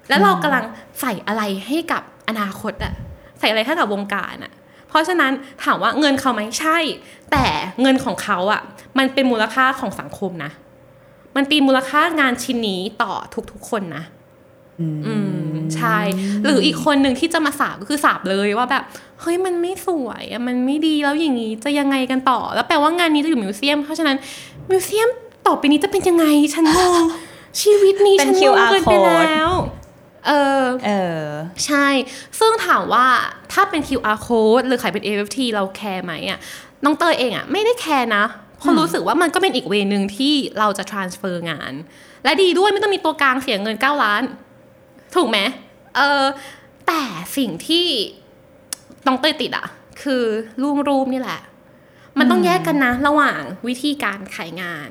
[0.10, 0.65] แล้วเรากำลัง
[1.02, 2.94] ใส่อะไรให้กับอนาคตอะ
[3.39, 4.52] ใส่อะไรให้กับวงการอะ
[4.89, 5.32] เพราะฉะนั้น
[5.63, 6.78] ถามว่าเงินเขาไหมใช่
[7.32, 7.45] แต่
[7.82, 8.62] เงินของเขาอะ
[8.97, 10.52] มันเป็นมูลค่าของสังคมนะ
[11.36, 13.13] มันตีมูลค่างานชิ้นนี้ต่อ
[13.52, 14.04] ทุกๆคนนะ
[14.82, 15.97] อืมใช่
[16.43, 18.84] หรืออีกคนหนึ่งที่จะมาสาบก็คือสาบเลยว่าแบบ
[19.21, 24.17] เฮ้ยมันไม่สวยอะมันไม่ดีแล้วอย่างนี้จะยังไงกันต่อ แล้วแปลว่างานนี้จะอยู่มิวเซียม เพราะฉะนั้น
[24.69, 25.10] มิวเซียม
[25.47, 27.04] ต่อไปนี้จะเป็นยังไงฉันงง
[27.62, 29.52] ชีวิตนี้เป็นฉันงง QR เกินไป code แล้ว
[30.30, 31.26] เออเออ
[31.65, 31.88] ใช่
[32.39, 33.06] ซึ่งถามว่า
[33.54, 36.39] ถ้าเป็น QR code หรือขายเป็น AFT เราแคร์ไหมอะ
[36.84, 38.26] น้องเตยเองอะไม่ได้แคร์นะ
[38.58, 41.74] เพราะรู้สึกว่ามันก็เป็นอีกเวนึงที่เราจะ transfer งาน
[42.24, 44.24] และดีด้วยไม่ต้องมีตัวกลางเสียเงิน 9 ล้าน
[45.15, 45.39] ถูกไหม
[45.96, 46.24] เออ
[46.88, 47.02] แต่
[47.38, 47.86] สิ่งที่
[49.08, 49.68] น้องเตยติดอะ
[50.04, 50.24] คือ
[50.62, 51.42] รูปรูปนี่แหละ
[52.20, 54.89] มันต้องแยกกันนะ ระหว่างวิธีการขายงาน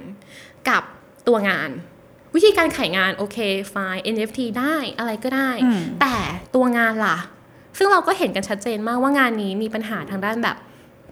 [0.69, 0.83] กับ
[1.27, 1.71] ตัวงาน
[2.35, 3.39] วิธีการขายงานโอเค
[3.71, 6.17] ไฟล์ NFT ได้อะไรก็ได้อืมแต่
[6.55, 7.19] ตัวงานล่ะ
[7.79, 10.57] ซึ่งเราก็เห็นกันชัดเจนมากว่างานนี้มีปัญหาทางด้านแบบ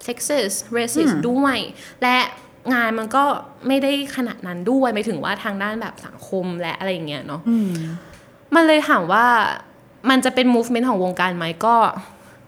[0.07, 1.57] sexist racist ด้วย
[2.03, 2.17] และ
[2.75, 3.25] งานมันก็
[3.67, 7.73] ไม่ได้ขนาดนั้นด้วยหมายถึงว่าทางด้านแบบสังคมและอะไรอย่างเงี้ยเนาะอืม
[8.55, 9.27] มันเลยถามว่า
[10.11, 11.77] มันจะเป็น movement ของวงการไหมก็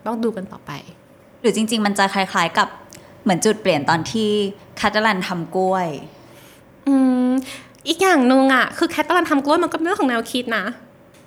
[0.07, 0.73] ต้องดูกันต่อไป
[1.41, 2.69] หรือจริง ๆ มันจะคล้าย ๆ กับ
[3.23, 4.31] เหมือนจุดเปลี่ยนตอนที่
[4.81, 5.89] คาตาลันทำกล้วย
[6.89, 6.95] อื
[7.27, 7.29] ม
[7.87, 10.65] อีกอย่างหนึ่งอะ คือแคทตอนทำกล้วยมันก็เป็นเรื่องของแนวคิดนะ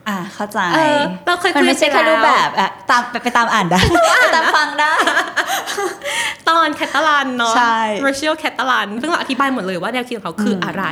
[0.08, 3.80] อะเข้าใจเออเราเคยคุยมันไม่ใช่ไปแค่แล้วรูปแบบอะตามไปไปตามอ่านได้
[4.22, 4.92] ไปตามฟังได้
[6.50, 10.86] ตอนแคตาลันเนาะใช่ racial แคตาลันซึ่งเราอธิบายหมดเลยว่าแนวคิดของเขาคืออะไร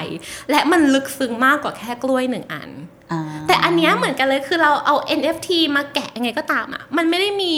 [0.52, 2.69] และมันลึกซึ้งมากกว่าแค่กล้วยหนึ่งอัน
[3.12, 7.54] อ่าแต่อันเนี้ยเหมือนกันเลยคือเราเอา NFT มาแกะยังไงก็ตามอะ มันไม่ได้มี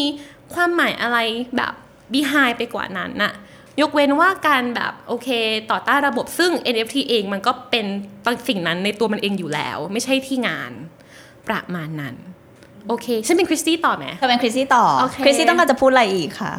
[0.54, 1.18] ความหมายอะไร
[1.58, 1.74] แบบ
[2.14, 3.34] behind ไปกว่านั้นน่ะ
[3.82, 5.28] ยกเว้นว่าการแบบโอเค
[5.72, 7.86] ต่อต้านระบบซึ่ง NFT เองมันก็เป็น
[8.48, 10.72] สิ่งนั้นในตัวมันเองอยู่แล้ว ไม่ใช่ที่งาน
[11.48, 12.16] ประมาณนั้น
[12.88, 16.54] โอเค ฉันเป็นคริสตี้ต่อไหมเธอเป็นคริสซี่ต่อโอเคคริสซี่ต้องการจะพูดอะไรอีกค่ะ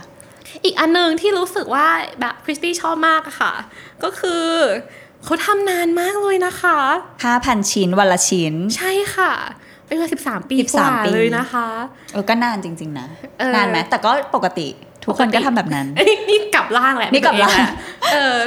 [0.65, 1.87] อีกอันหนึ่งที่รู้สึกว่า
[2.21, 3.53] แบบคริสตี้ชอบมากอะค่ะ
[4.03, 4.47] ก็คือ
[5.25, 6.79] เขาทำนานมากเลยนะคะ
[7.27, 9.33] 5,000 ชิ้นวันละชิ้น ใช่ค่ะ
[9.93, 11.69] เป็นเวลา13ปี13กว่าปีเลยนะคะ
[12.13, 13.07] เออก็นานจริง ๆ นะ
[13.39, 14.67] เออนานไหมแต่ก็ปกติ
[15.05, 17.73] ทุกคนก็ทำแบบนั้นเอ้ยนี่กลับล่างแหละนี่กลับล่างเป็นตัวเอแหละ
[18.13, 18.39] เออ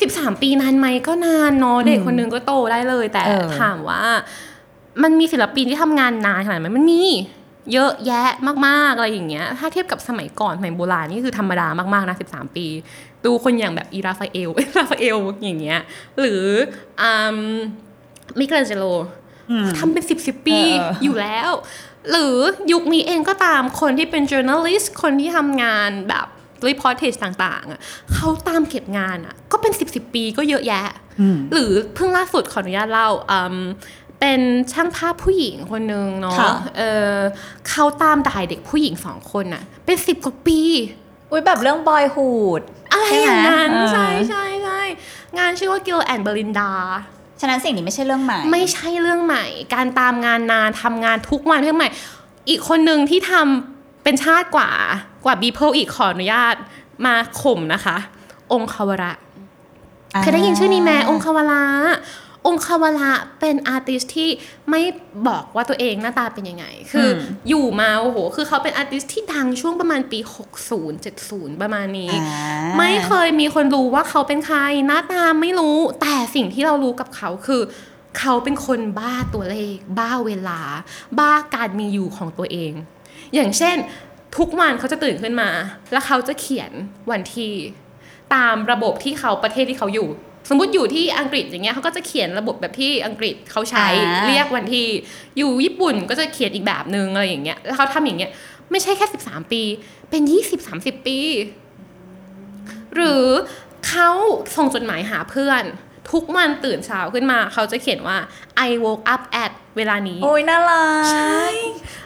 [0.00, 4.02] สิบสามปีนานไหมก็นานเนาะเด็กคนนึงก็โตได้เลย แต่เออถามว่า
[5.02, 7.02] มันมีศิลปินที่ทำงานนานขนาดไหนมันมี
[7.72, 8.28] เยอะแยะ
[8.66, 12.66] มากๆอะไรอย่างเงี้ย ถ้าเทียบกับสมัยก่อนสมัยโบราณนี่คือธรรมดามากๆนะสิบสามปี
[13.24, 15.80] ดูคนอย่างแบบอีราฟาเอลราฟาเอลอย่างเงี้ย
[16.20, 16.44] หรือ
[17.00, 17.36] อ่า
[18.38, 19.25] มิเกลเจโลอืม
[19.78, 21.50] ทำเป็นสิบสิบปีเอออยู่แล้ว
[22.10, 22.36] หรือ
[22.72, 26.26] ยุคนี้เองก็ตามคนที่เป็น journalist คนที่ทำงานแบบ
[26.68, 27.80] reportage ต่างๆอะ
[28.12, 30.82] เขาตามเก็บงานอะ ก็เป็นสิบสิบปีก็เยอะแยะ
[31.20, 33.56] อืมหรือเพิ่งล่าสุดขออนุญาตเล่าอืม
[34.20, 34.40] เป็น
[34.72, 36.82] ช่างภาพผู้หญิงคนหนึ่งเนาะค่ะเอ
[37.12, 37.16] อ
[37.68, 40.60] เขาตามด่ายเด็กผู้หญิงสองคนน่ะ เป็นสิบกว่าปี
[41.30, 42.30] อุ้ยแบบเรื่องบอยฮู
[42.60, 44.80] ดอะไรอย่างนั้น ใช่ใช่ไหมใช่ใช่
[45.38, 46.70] งานชื่อว่า Gil and Belinda
[47.40, 49.44] ฉะนั้นสิ่งนี้ไม่ใช่เรื่องใหม่ ไม่ใช่เรื่องใหม่
[49.74, 51.90] การตามงานนานทำงานทุกวันเรื่องใหม่
[52.48, 54.70] อีกคนหนึ่งที่ทำเป็นชาติกว่า
[55.24, 56.54] กว่าบีเพิลอีกขออนุญาต
[57.06, 57.96] มาข่มนะคะ
[58.52, 59.12] องคาวระ
[60.14, 61.62] อ่าเคยได้ยินชื่อนี้ไหมองคาวระ
[62.46, 64.28] องคาวระเป็นอาร์ติสที่
[64.70, 64.82] ไม่
[65.28, 70.18] บอกว่าตัวเองหน้าตาเป็นยังไง คืออมอยู่มาโอ้โห คือเขาเป็นอาร์ติสที่ดังช่วงประมาณปี
[70.86, 77.62] 60 70 ประมาณนี้อ่าไม่เคยมีคนรู้ว่าเขาเป็นใครหน้าตาไม่รู้ แต่สิ่งที่เรารู้กับเขาคือ
[78.18, 80.60] เขาเป็นคนบ้าตัวเลข บ้าเวลา
[81.18, 82.72] บ้าการมีอยู่ของตัวเอง
[83.34, 83.76] อย่างเช่น
[84.38, 85.50] ทุกวันเขาจะตื่นขึ้นมา
[85.92, 86.72] แล้วเขาจะเขียน
[87.10, 87.52] วันที่
[88.34, 90.08] ตามระบบที่เขาประเทศที่เขาอยู่
[90.48, 94.86] สมมติอยู่ที่อังกฤษอย่างเงี้ยเขาก็จะเขียนระบบแบบที่อังกฤษเขาใช้อ่าเรียกวันที่
[95.38, 98.30] อยู่ญี่ปุ่นก็จะเขียนอีกแบบนึงอะไรอย่างเงี้ยแล้วเขาทำอย่างเงี้ย
[98.70, 99.62] ไม่ใช่แค่ 13 ปี
[100.10, 100.22] เป็น
[100.64, 101.18] 20-30 ปี
[102.94, 103.24] หรือ
[103.88, 104.10] เขา
[104.56, 105.64] ส่งจดหมายหาเพื่อน
[106.12, 108.16] ทุกวันตื่นเช้าขึ้นมา เขาจะเขียนว่า
[108.66, 111.44] I woke up at เวลานี้ โอ้ยน่ารักใช่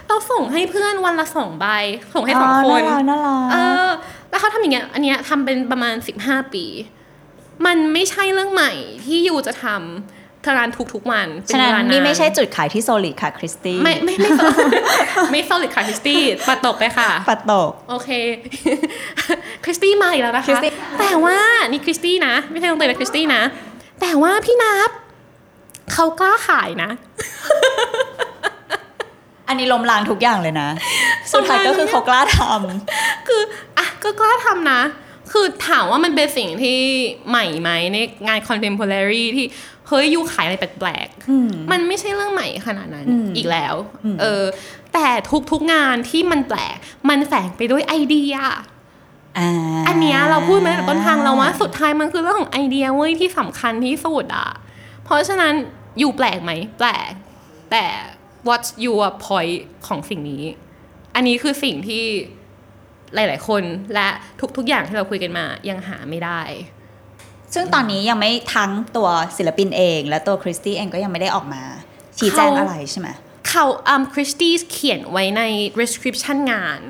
[0.07, 1.65] เราส่งให้เพื่อนวันละสองใบ
[2.13, 3.89] ส่งให้สองคนน่ารักน่ารัเอกอ
[4.29, 6.65] แล้วเขาทำอย่างเงี้ยอันเนี้ยทำเป็นประมาณ 15 ปี
[7.65, 8.71] มันไม่ใช่เรื่องใหม่
[9.05, 14.29] ที่ยูจะทำทารานทุกๆวันเป็ฉะนั้นเวลาานี่ไม่ใช่จุดขายที่โซลิดค่ะคริสตี้ไม่ไม่ไม่
[15.31, 18.09] ไม่ solid ค่ะคริสตี้ปัดตกไปค่ะ ปัดตก โอเค
[19.63, 21.37] คริสตี้มาอีกแล้วนะคริคะสตี้แต่ว่า
[21.69, 23.41] นี่คริสตี้นะ ไม่ใช่ต้องเตยเป็นคริสตี้นะ
[24.01, 24.89] แต่ว่าพี่นับ
[25.93, 26.89] เขากล้าขายนะ
[29.47, 30.67] อันนี้ล้มล้างทุกอย่างเลยนะ
[31.33, 32.39] สุดท้ายก็คือเขากล้าท
[33.27, 33.41] คือ
[33.77, 34.81] อะก็กล้าทำนะ
[35.31, 36.79] คือถามว่ามันเป็นสิ่งที่
[37.29, 39.45] ใหม่ไหมในงาน contemporary ที่
[39.87, 43.75] เฮ้ยยูขายอะไรแปลกๆ มันไม่ใช่เรื่องใหม่ขนาดนั้นอีกแล้ว
[44.21, 44.43] เออ
[44.93, 45.07] แต่
[45.51, 46.77] ทุกๆงานที่มันแปลก
[47.09, 48.35] มันแฝงไปด้วยไอเดีย
[49.37, 49.49] อ่า
[49.87, 54.49] อันเนี้ยเราพูดมาตั้งแต่ต้นทางเราว่าสุดท้ายมันคือเรื่องของไอเดียเว้ยที่สำคัญที่สุดอะ
[55.05, 55.53] เพราะฉะนั้น
[55.99, 57.11] อยู่แปลกไหมแปลก
[57.71, 57.85] แต่
[58.47, 60.43] what's your point ของสิ่งนี้
[61.15, 62.03] อันนี้คือสิ่งที่
[63.15, 64.07] หลาย ๆ คนและ
[64.57, 66.41] ทุก ๆ อย่างที่เราคุยกันมายังหาไม่ได้
[67.53, 71.63] ซึ่งตอนนี้ยังไม่ทั้งตัวศิลปินเอง และตัวคริสตี้เองก็ยังไม่ได้ออกมา
[72.17, 73.07] ชี้แจงเขาอะไรใช่ไหม
[73.49, 75.41] เขาอืมคริสตี้เขียนไว้ใน
[75.79, 76.81] description งาน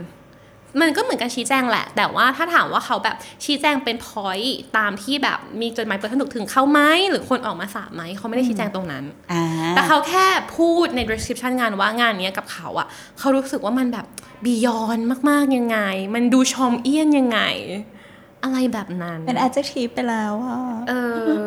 [0.81, 6.79] มันก็เหมือนกันชี้แจงแหละ แต่ว่าถ้าถามว่าเขาแบบชี้แจงเป็น point ตามที่แบบมีจดหมายเปิดผนึกถึงเขาไหม
[7.09, 9.43] หรือคนออกมาสาบไหมเขาไม่ได้ชี้แจงตรงนั้นอ่า
[9.75, 10.25] แต่เขาแค่
[10.57, 12.87] พูดใน description งานว่างานเนี้ยกับเขาอะ
[13.19, 14.05] เขารู้สึกว่ามันแบบ
[14.45, 15.79] บียอนมากๆยังไง
[16.15, 17.39] มันดูชอมเอี้ยนยังไง
[18.43, 20.57] อะไรแบบนั้น เป็น adjective ไปแล้วอะ
[20.89, 20.93] เอ
[21.35, 21.43] อ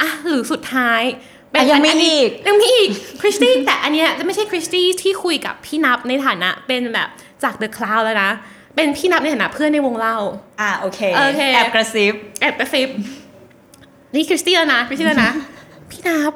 [0.00, 1.02] อะหรือสุดท้าย
[1.50, 7.08] เป็นอะยังมีนนี้อีกยังมีอีกคริสตี้แต่อันเนี้ยจะไม่ใช่คริสตี้ที่คุยกับพี่นับในฐานะเป็นแบบ
[7.42, 8.30] จาก The Cloud แล้วนะ
[8.78, 10.16] เป็นพี่นับในฐานะเพื่อนในวงเล่า
[10.60, 12.88] อ่าโอเคโอเคแอบกระซิบแอบกระซิบ
[14.14, 15.30] นี่คริสตี้แล้วนะคริสตี้แล้วนะ
[15.90, 16.32] พี่นับ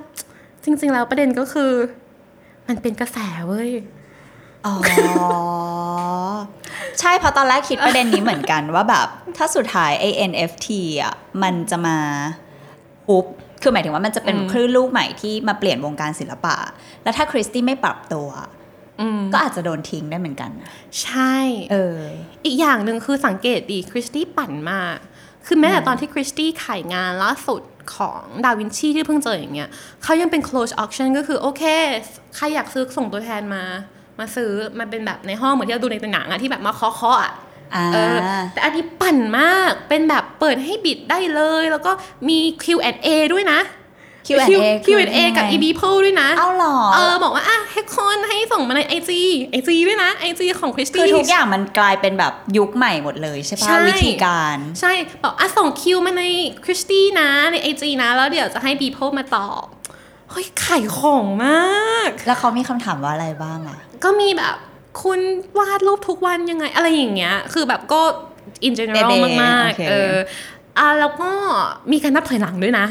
[0.64, 1.72] จริง ๆ แล้วประเด็นก็คือ
[2.68, 3.70] มันเป็นกระแสเว้ย
[4.66, 4.74] อ๋อ
[7.00, 10.68] ใช่เพราะตอนแรกคิดประเด็นนี้เหมือนกันว่าแบบ ถ้าสุดท้าย ANFT
[11.02, 11.98] อะมันจะมา
[13.09, 13.24] ปุ๊บ
[13.62, 16.57] คือหมายถึงว่ามันจะเป็นอืมคลื่นลูกใหม่ที่มาเปลี่ยนวงการศิลปะ
[17.02, 18.62] แล้วถ้าคริสตี้ไม่ปรับตัวอืม
[19.33, 20.68] ก็อาจจะโดนทิ้งได้เหมือนกันนะ
[21.02, 21.37] ใช่
[21.72, 22.00] เออ
[22.44, 24.96] อีกอย่างหนึ่งคือสังเกตดีคริสตี้ปั่นมาก
[25.46, 27.62] คือแม้แต่ตอนที่คริสตี้ขายงานล่าสุด
[27.96, 29.68] ของดาวินชีที่เพิ่งเจออย่างเงี้ย
[30.02, 31.62] เขายังเป็น close auction ก็คือโอเค
[32.37, 33.62] ใครอยากซื้อส่งตัวแทนมา
[34.18, 37.33] มาซื้อมาเป็นแบบในห้องเหมือนที่เราดูในหนังอะที่แบบมาเคาะๆอะ
[37.74, 38.16] อ่าเออ
[38.52, 41.92] แต่อันนี้ปั่นมากเป็นแบบเปิดให้บิดได้เลย แล้วก็
[42.28, 43.61] มี Q&A ด้วยนะ
[44.26, 49.11] Q&A คือ Q&A กับ e b p o ด้วยนะ เอาเหรอ เออ บอกว่าอะให้คนให้ส่งมาใน IG
[49.58, 54.92] IG ด้วยนะ IG ของคริสคือตี้ทุกอย่างมันกลายเป็นแบบยุคใหม่หมดเลยใช่ปะใช่วิธีการ ใช่
[55.24, 56.24] บอกอะส่งคิวมาใน
[56.64, 59.64] คริสตี้นะใน IG นะ แล้วเดี๋ยวจะให้ b ีโพมาตอบ
[60.30, 64.56] เฮ้ยขายของมาก แล้วเขามีคำถามว่าอะไรบ้างอะ ก็มีแบบ
[65.02, 65.20] คุณ
[65.58, 68.00] วาดรูปทุกวันยังไง อะไรอย่างเงี้ย คือแบบก็
[68.66, 70.14] in general เบเบมากโอเคๆเออ
[70.78, 71.30] อะแล้วก็
[71.92, 72.87] มีการนับถอยหลังด้วยนะ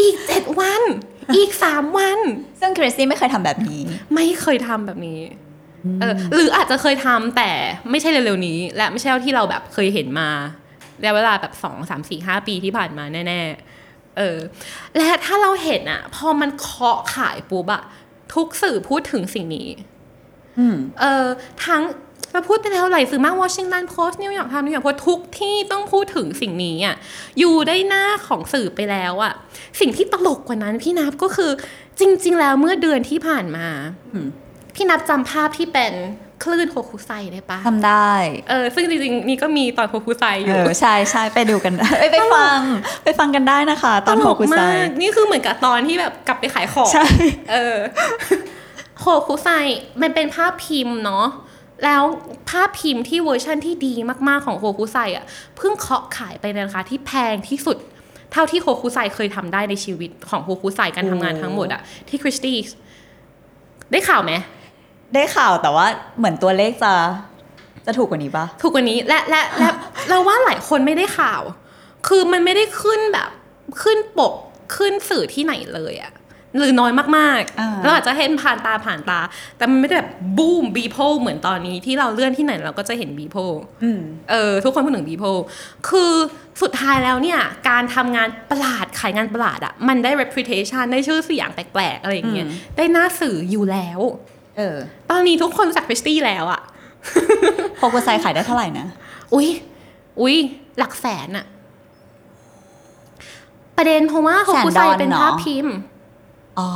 [0.00, 0.82] อีกเจ็ดวัน
[1.36, 2.18] อีกสามวัน
[2.60, 3.80] ซึ่งคริสตี้ไม่เคยทำแบบนี้
[4.14, 5.20] ไม่เคยทำแบบนี้
[6.00, 7.50] เออหรืออาจจะเคยทำแต่
[7.90, 10.28] ไม่ใช่เร็วๆนี้ และไม่ใช่ที่เราแบบเคยเห็นมา
[11.00, 14.38] ระยะเวลาแบบสองสามสี่ห้าปีที่ผ่านมาแน่ๆเออ
[14.96, 17.82] และถ้าเราเห็นอะพอมันเคาะขายปุ๊บอะ
[18.34, 19.68] ทุกสื่อพูดถึงสิ่งนี้
[20.58, 21.24] อืมเออ
[21.64, 21.82] ทั้ง
[22.32, 26.96] เราพูดไปแล้วหลายสื่อมาก Washington Post New York Times New York Post ทุกที่ต้องพูดถึงสิ่งนี้อะ
[27.38, 29.32] อยู่ได้หน้าของสื่อไปแล้วอะ
[29.80, 31.50] สิ่งที่ตลกกว่านั้นพี่นับก็คือ
[32.00, 33.68] จริง ๆ แล้วเมื่อเดือนที่ผ่านมา
[34.12, 34.26] อืม
[34.74, 35.92] พี่นับจำภาพที่เป็น
[36.44, 38.12] คลื่นโฮคุไซได้ปะทำได้
[38.48, 42.58] เออ ซึ่งจริงๆ นี่ก็มีตอนโฮคุไซอเอยู่อใช่ใช่ไปดูกันเอ้ยไปฟัง
[43.04, 47.06] ไปฟังกันได้นะคะ ตอนตโฮลกคุไซมากนี่คือเหมือนกับตอนที่แบบกลับไปขายของ ใช่
[47.52, 47.76] เออ
[49.00, 49.48] โฮคุไซ
[50.02, 51.26] มันเป็นภาพพิมพ์เนาะ
[51.84, 52.02] แล้ว
[52.48, 53.94] ภาพพิมพ์ที่เวอร์ชันที่ดี
[54.28, 55.24] มากๆของโฮคุไซอะ
[55.56, 57.78] เพิ่งเคาะขายไปในราคาที่แพงที่สุด
[58.32, 62.56] เท่าที่โฮคุไซเคยทำได้ในชีวิตของโฮคุไซการทำงานทั้งหมดอะที่ Christie's
[63.92, 64.32] ได้ข่าวไหม
[65.14, 65.86] ได้ข่าวแต่ว่า
[66.18, 66.92] เหมือนตัวเลขจะ
[67.86, 69.68] จะถูกกว่านี้ปะถูกกว่านี้และและและ
[70.08, 71.42] เราว่าหลายคนไม่ได้ข่าว
[72.08, 73.30] คือมันไม่ได้ขึ้นแบบ
[73.82, 74.34] ขึ้นปก
[74.76, 76.12] ขึ้นสื่อที่ไหนเลยอะ
[76.58, 79.20] หรือน้อยมากอ่าๆเราอาจจะเห็นผ่านตาผ่านตา
[79.56, 83.36] แต่มันไม่ได้แบบบูมบีโพเหมือนตอนนี้ที่เราเลื่อนที่ไหนเราก็จะเห็นบีโพ
[83.82, 85.24] อืมเออทุกคนพูดถึงบีโพ
[85.88, 86.12] คือ
[86.62, 94.00] สุดท้ายแล้วเนี่ย การทำงานประหลาดขายงานประหลาดอะมันได้ reputation ได้ชื่อเสียงแปลกๆ อะไรอย่างเงี้ยอืมได้หน้าสื่ออยู่แล้ว
[94.58, 94.76] เออ
[95.10, 96.60] ตอนนี้ทุกคนรู้จักคริสตี้แล้วอะ
[97.78, 98.86] โฮคุไซขายได้เท่าไหร่นะ
[99.34, 99.48] อุ๊ย
[100.20, 100.36] อุ๊ย
[100.78, 101.46] หลักแสนอะ
[103.76, 105.74] ประเด็นเพราะว่าโฮคุไซแสนดอลเป็นเนอะภาพพิมพ์
[106.58, 106.68] อ๋อ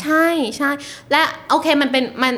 [0.00, 0.70] ใช่ใช่
[1.10, 2.32] และโอเคมันเป็นมัน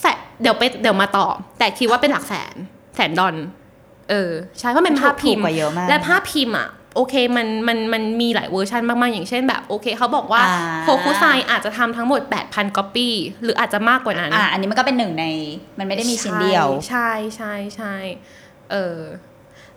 [0.00, 1.26] แสนเดี๋ยวไปเดี๋ยวมาต่อ
[1.58, 2.54] แต่คิดว่าเป็นหลักแสน
[2.96, 3.34] แสนดอล
[4.10, 15.24] เออ ใช่เพราะเป็นภาพพิมพ์ถูกกว่าเยอะมากและภาพพิมพ์อะโอเคมันมันมันมีหลายเวอร์ชันมากๆ อย่างเช่นแบบโอเคเขาบอกว่าอ่าโฮคุไซอาจจะทำทั้งหมด 8,000ก๊อปปี้หรืออาจจะมากกว่านั้นอะอันนี้มันก็เป็นหนึ่งใน
[15.78, 17.94] มันไม่ได้มีชิ้นเดียว ใช่ใช่ใช่
[18.70, 18.98] เออ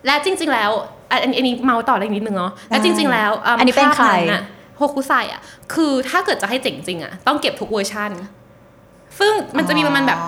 [0.06, 0.70] และจริง ๆ แล้ว
[1.10, 4.42] อันอันอันนี้เมาท์ต่อได้อีกนิดนึงเนาะและจริง ๆ แล้วมอันนี้เป็นใครภาพอะ
[4.76, 5.40] โฮคุไซอะ
[5.74, 8.10] คือถ้าเกิดจะให้เจ๋งจริงอะ ต้องเก็บทุกเวอร์ชัน
[9.18, 10.20] ซึ่งมันจะมีประมาณแบบ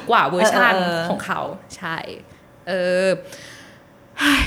[0.00, 1.40] 40กว่าเวอร์ชันเออเออของเขา
[1.76, 1.96] ใช่
[2.68, 2.72] เอ
[3.04, 3.06] อ
[4.18, 4.42] เฮ้ย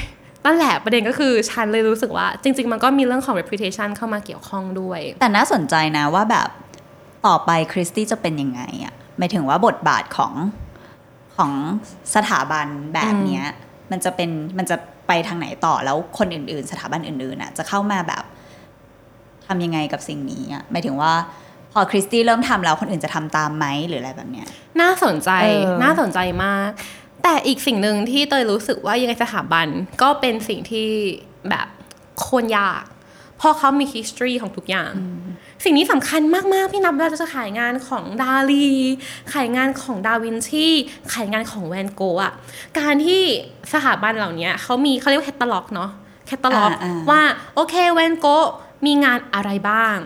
[0.45, 6.49] นั่นแหละประเด็นก็คือฉันเลยรู้สึกว่า จริง ๆ มันก็มีเรื่องของ reputation เข้ามาเกี่ยวข้องด้วย แต่น่าสนใจนะว่าแบบ
[7.27, 10.33] ต่อไปคริสตี้จะเป็นยังไงอะหมายถึงว่าบทบาทของ
[11.36, 11.51] ของ
[12.15, 13.45] สถาบันแบบเนี้ย
[13.91, 18.23] มันจะเป็นมันจะไปทางไหนต่อแล้วคนอื่น ๆ สถาบันอื่นๆอะจะเข้ามาแบบ
[19.47, 21.13] ทำยังไงกับสิ่งนี้อะหมายถึงว่า
[21.71, 24.47] พอคริสตี้เริ่มทำแล้วคนอื่นจะทำตามไหมหรืออะไรแบบเนี้ย
[24.81, 26.69] น่าสนใจเออน่าสนใจมาก
[27.23, 29.67] แต่อีกสิ่งหนึ่งที่เตยรู้สึกว่ายังไงสถาบัน
[30.01, 30.88] ก็เป็นสิ่งที่
[31.49, 31.67] แบบ
[32.19, 32.83] โคนยาก
[33.38, 34.91] เพราะเขามี history ของทุกอย่าง
[35.63, 36.21] สิ่งนี้สำคัญ
[36.53, 38.69] มาก ๆ พี่นับเราจะขายงานของดาลี
[39.33, 40.67] ขายงานของดาวินชี
[41.13, 42.33] ขายงานของแวนโกะอะ
[42.79, 43.21] การที่
[43.73, 45.89] สถาบันเหล่านี้เขามีเขาเรียกว่าแคตตาล็อกเนาะ
[46.27, 47.21] แคตตาล็อกอ่าอ่าว่า
[47.55, 48.47] โอเคแวนโกะ
[48.86, 49.98] มีงานอะไรบ้าง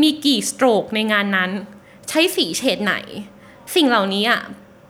[0.00, 1.50] มีกี่สโตรกในงานนั้น
[2.08, 2.94] ใช้สีเฉดไหน
[3.74, 4.40] สิ่งเหล่านี้อะ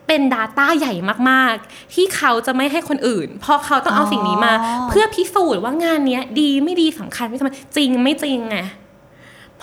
[0.07, 0.93] เป็น Data ใหญ่
[1.29, 8.84] มาก ๆ ที่เขาจะไม่ให้คนอื่น เพราะเขาต้องเอาสิ่งนี้มาอ๋อเพื่อพิสูจน์ว่างานเนี้ยดีไม่ดีสำคัญไม่สำคัญจริงไม่จริงไงเพ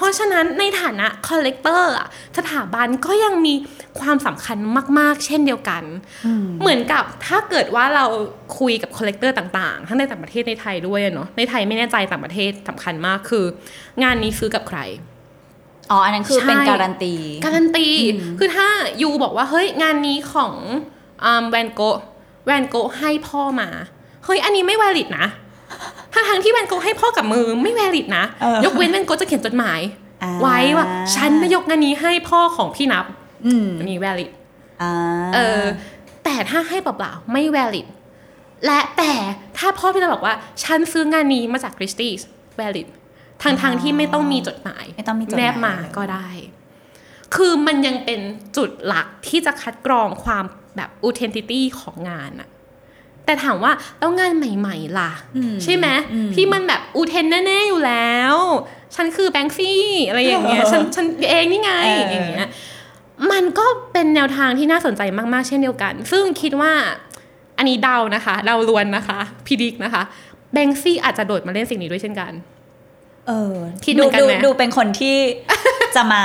[0.02, 1.94] ราะฉะนั้นในฐานะ collector
[2.38, 3.54] สถาบันก็ยังมี
[4.00, 4.58] ความสำคัญ
[4.98, 5.82] มาก ๆ เช่นเดียวกัน
[6.60, 8.06] เหมือนกับถ้าเกิดว่าเรา
[8.58, 13.44] คุยกับ collector ต่าง ๆ ทั้งในต่างประเทศในไทยด้วยอะเนาะในไทยไม่แน่ใจต่างประเทศสำคัญมากคือ
[14.02, 14.78] งานนี้ซื้อกับใคร
[15.90, 17.88] อ๋ออันนั้นคือใช่เป็นการันตี การันตี
[18.38, 18.68] คือถ้า
[19.02, 20.52] ยูบอกว่าเฮ้ยงานนี้ของ
[21.50, 21.80] แวนโก
[22.46, 23.68] แวนโกให้พ่อมา
[24.24, 25.26] เฮ้ยอันนี้ไม่ valid นะ
[26.14, 29.80] ทั้งทางๆที่แวนโกให้พ่อกับมือไม่ valid นะเออยกเว้นแวนโกจะเขียนจดหมาย
[30.22, 33.04] อ่าไว้ว่าฉันนายกงานนี้ให้พ่อของพี่นับ
[33.46, 34.30] อืมอันนี้ valid
[34.82, 34.92] อ่า
[35.34, 35.62] เออ
[36.24, 37.86] แต่ถ้าให้เปล่าๆไม่ valid
[38.66, 39.12] และแต่
[39.58, 42.12] ถ้าพ่อพี่นับบอกว่า ฉันซื้องานนี้มาจากคริสตี้
[42.60, 42.86] valid
[43.42, 46.28] ทางทางๆที่ไม่ต้องมีจดหมายไม่ต้องมีจดหมายแนบมาก็ได้
[47.34, 48.20] คือมันยังเป็น
[48.56, 50.44] จุดหลักที่จะคัดกรองความ
[50.76, 52.48] แบบ authenticity ของงานอะ
[53.26, 55.10] แต่ถามว่าแล้วงานใหม่ ๆ ล่ะ
[55.64, 55.86] ใช่ไหม
[56.34, 58.36] ที่มันแบบอูเทนแน่ๆอยู่แล้ว
[58.94, 62.48] ฉันคือแบงค์ซี่อะไรอย่างเงี้ยฉันฉันเองนี่ไงเออออย่างเงี้ย
[63.32, 66.72] มันก็เป็นแนวทางที่น่าสนใจมากๆ เช่นเดียวกัน ซึ่งคิดว่า
[67.58, 70.02] อันนี้เดานะคะเดาล้วนนะคะพิดิกนะคะ
[70.52, 72.32] แบงค์ซี่อาจจะโดดมาเล่นสิ่งนี้ด้วยเช่นกัน
[73.28, 75.16] เออคิดเหมืดูอนกันดูไหมดูเป็นคนที่
[75.96, 76.24] จะมา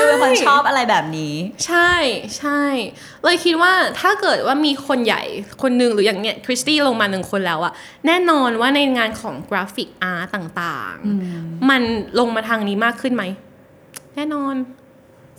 [0.00, 1.34] ดูเป็นคนชอบอะไรแบบนี้
[1.66, 1.92] ใช่
[2.38, 2.62] ใช่
[3.22, 5.22] เลยคิดว่าถ้าเกิดว่ามีคนใหญ่
[5.62, 7.72] คนหนึ่งหรืออย่างเนี้ยคริสตี้ลงมาหนึ่งคนแล้วอะ
[8.06, 11.82] แน่นอนว่าในงานของกราฟิกอาร์ตต่างๆ มัน
[12.18, 13.24] ลงมาทางนี้มากขึ้นไหม
[14.14, 14.54] แน่นอน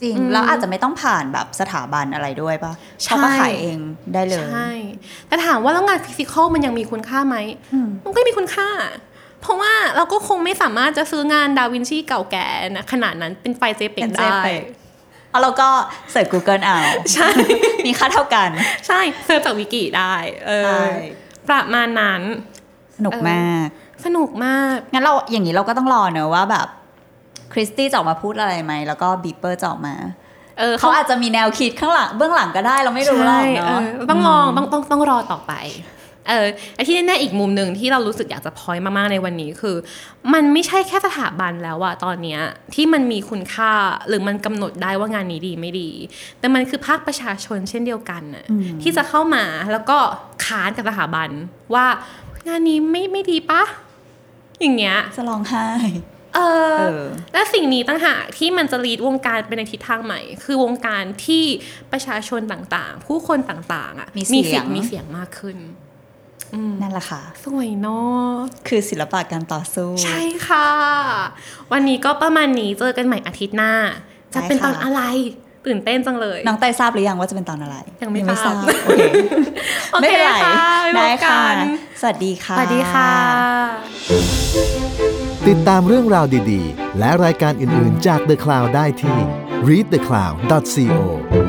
[0.02, 2.74] จริงอืมแล้วอาจจะไม่ต้องผ่านแบบสถาบันอะไรด้วยปะ
[3.04, 3.78] ใช่เขาก็ขายเอง
[4.14, 4.72] ได้เลยใช่
[5.28, 7.38] แต่ถามว่าแล้วงาน physical มันยังมีคุณค่าไหม
[8.06, 8.70] มันก็มีคุณค่า
[9.42, 14.64] เพราะว่าเราก็คงไม่สามารถจะซื้องานดาวินชีเก่าแก่นะขนาดนั้นเป็นไฟล์ JPEG เป็นได้ JPEG
[15.32, 15.70] แล้วเราก็
[16.12, 16.78] search Google เอา
[17.14, 17.30] ใช่
[17.86, 18.50] มีค่าเท่ากัน
[18.88, 20.14] ใช่ search จากวิกิได้
[20.48, 20.96] เอใช่อ
[21.48, 22.22] ประมาณนั้น
[22.98, 23.66] สนุกมาก
[24.06, 26.68] สนุกมาก งั้นเราอย่างนี้เราก็ต้องรอเนอะว่าแบบ
[27.54, 29.96] Christie's จะออกมาพูดอะไรไหม แล้วก็ Beeple จะออกมา
[30.60, 35.54] เออเขาอาจจะมีแนวคิดข้างหลังเบื้องหลังก็ได้เราไม่รู้หรอกใช่เนาะออต้องลองต้องต้องต้องรอต่อไป
[36.28, 39.76] เออไอ้ที่แน่ๆอีกมุมหนึ่งที่เรารู้สึกอยากจะพอยมากๆในวันนี้คือ
[40.34, 42.42] มันไม่ใช่แค่สถาบันแล้วอะตอนเนี้ย
[42.74, 43.72] ที่มันมีคุณค่า
[44.08, 45.90] หรือมันกำหนดได้ว่างานนี้ดีไม่ดี
[46.40, 48.46] แต่มันคือภาคประชาชนเช่นเดียวกันน่ะ
[48.82, 49.98] ที่จะเข้ามาแล้วก็
[50.46, 51.30] ค้านกับสถาบัน
[51.74, 51.86] ว่า
[52.48, 53.64] งานนี้ไม่ไม่ดีปะ
[54.62, 55.68] อย่างเงี้ยจะร้องไห้
[56.36, 56.40] เอ
[56.74, 61.44] อเออและสิ่งนี้ตั้งหากที่มันจะลีดวงการไปในทิศทางใหม่ คือวงการที่
[61.92, 65.58] ประชาชนต่างๆ ผู้คนต่างๆอะมีเสียงสิทธิ์มีเสียงมากขึ้น
[66.82, 68.32] นั่นแหละค่ะ สวยเนาะ
[68.68, 70.70] คือศิลปะการต่อสู้ ใช่ค่ะ
[71.72, 73.74] วันนี้ก็ประมาณนี้เจอกันใหม่อาทิตย์หน้า
[74.34, 75.02] จะเป็นได้ตค่ะอนอะไร
[75.66, 79.02] ตื่นเต้นจังเลย น้องเตยทราบหรือยังว่าจะเป็นตอนอะไร ยังไม่ทราทราบบโอเค
[79.92, 81.56] โอไม่เคเป็นไรค่ะไว้ได้พบกัค่ะน
[82.02, 83.12] สวัสดีค่ะ สวัสดีค่ะ
[85.48, 89.18] ติดตามเรื่องราวดีๆ และรายการอื่นๆจาก The Cloud ได้ที่
[89.68, 91.00] readthecloud.co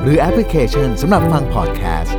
[0.03, 2.17] หรือแอปพลิเคชันสำหรับฟังพอดแคสต์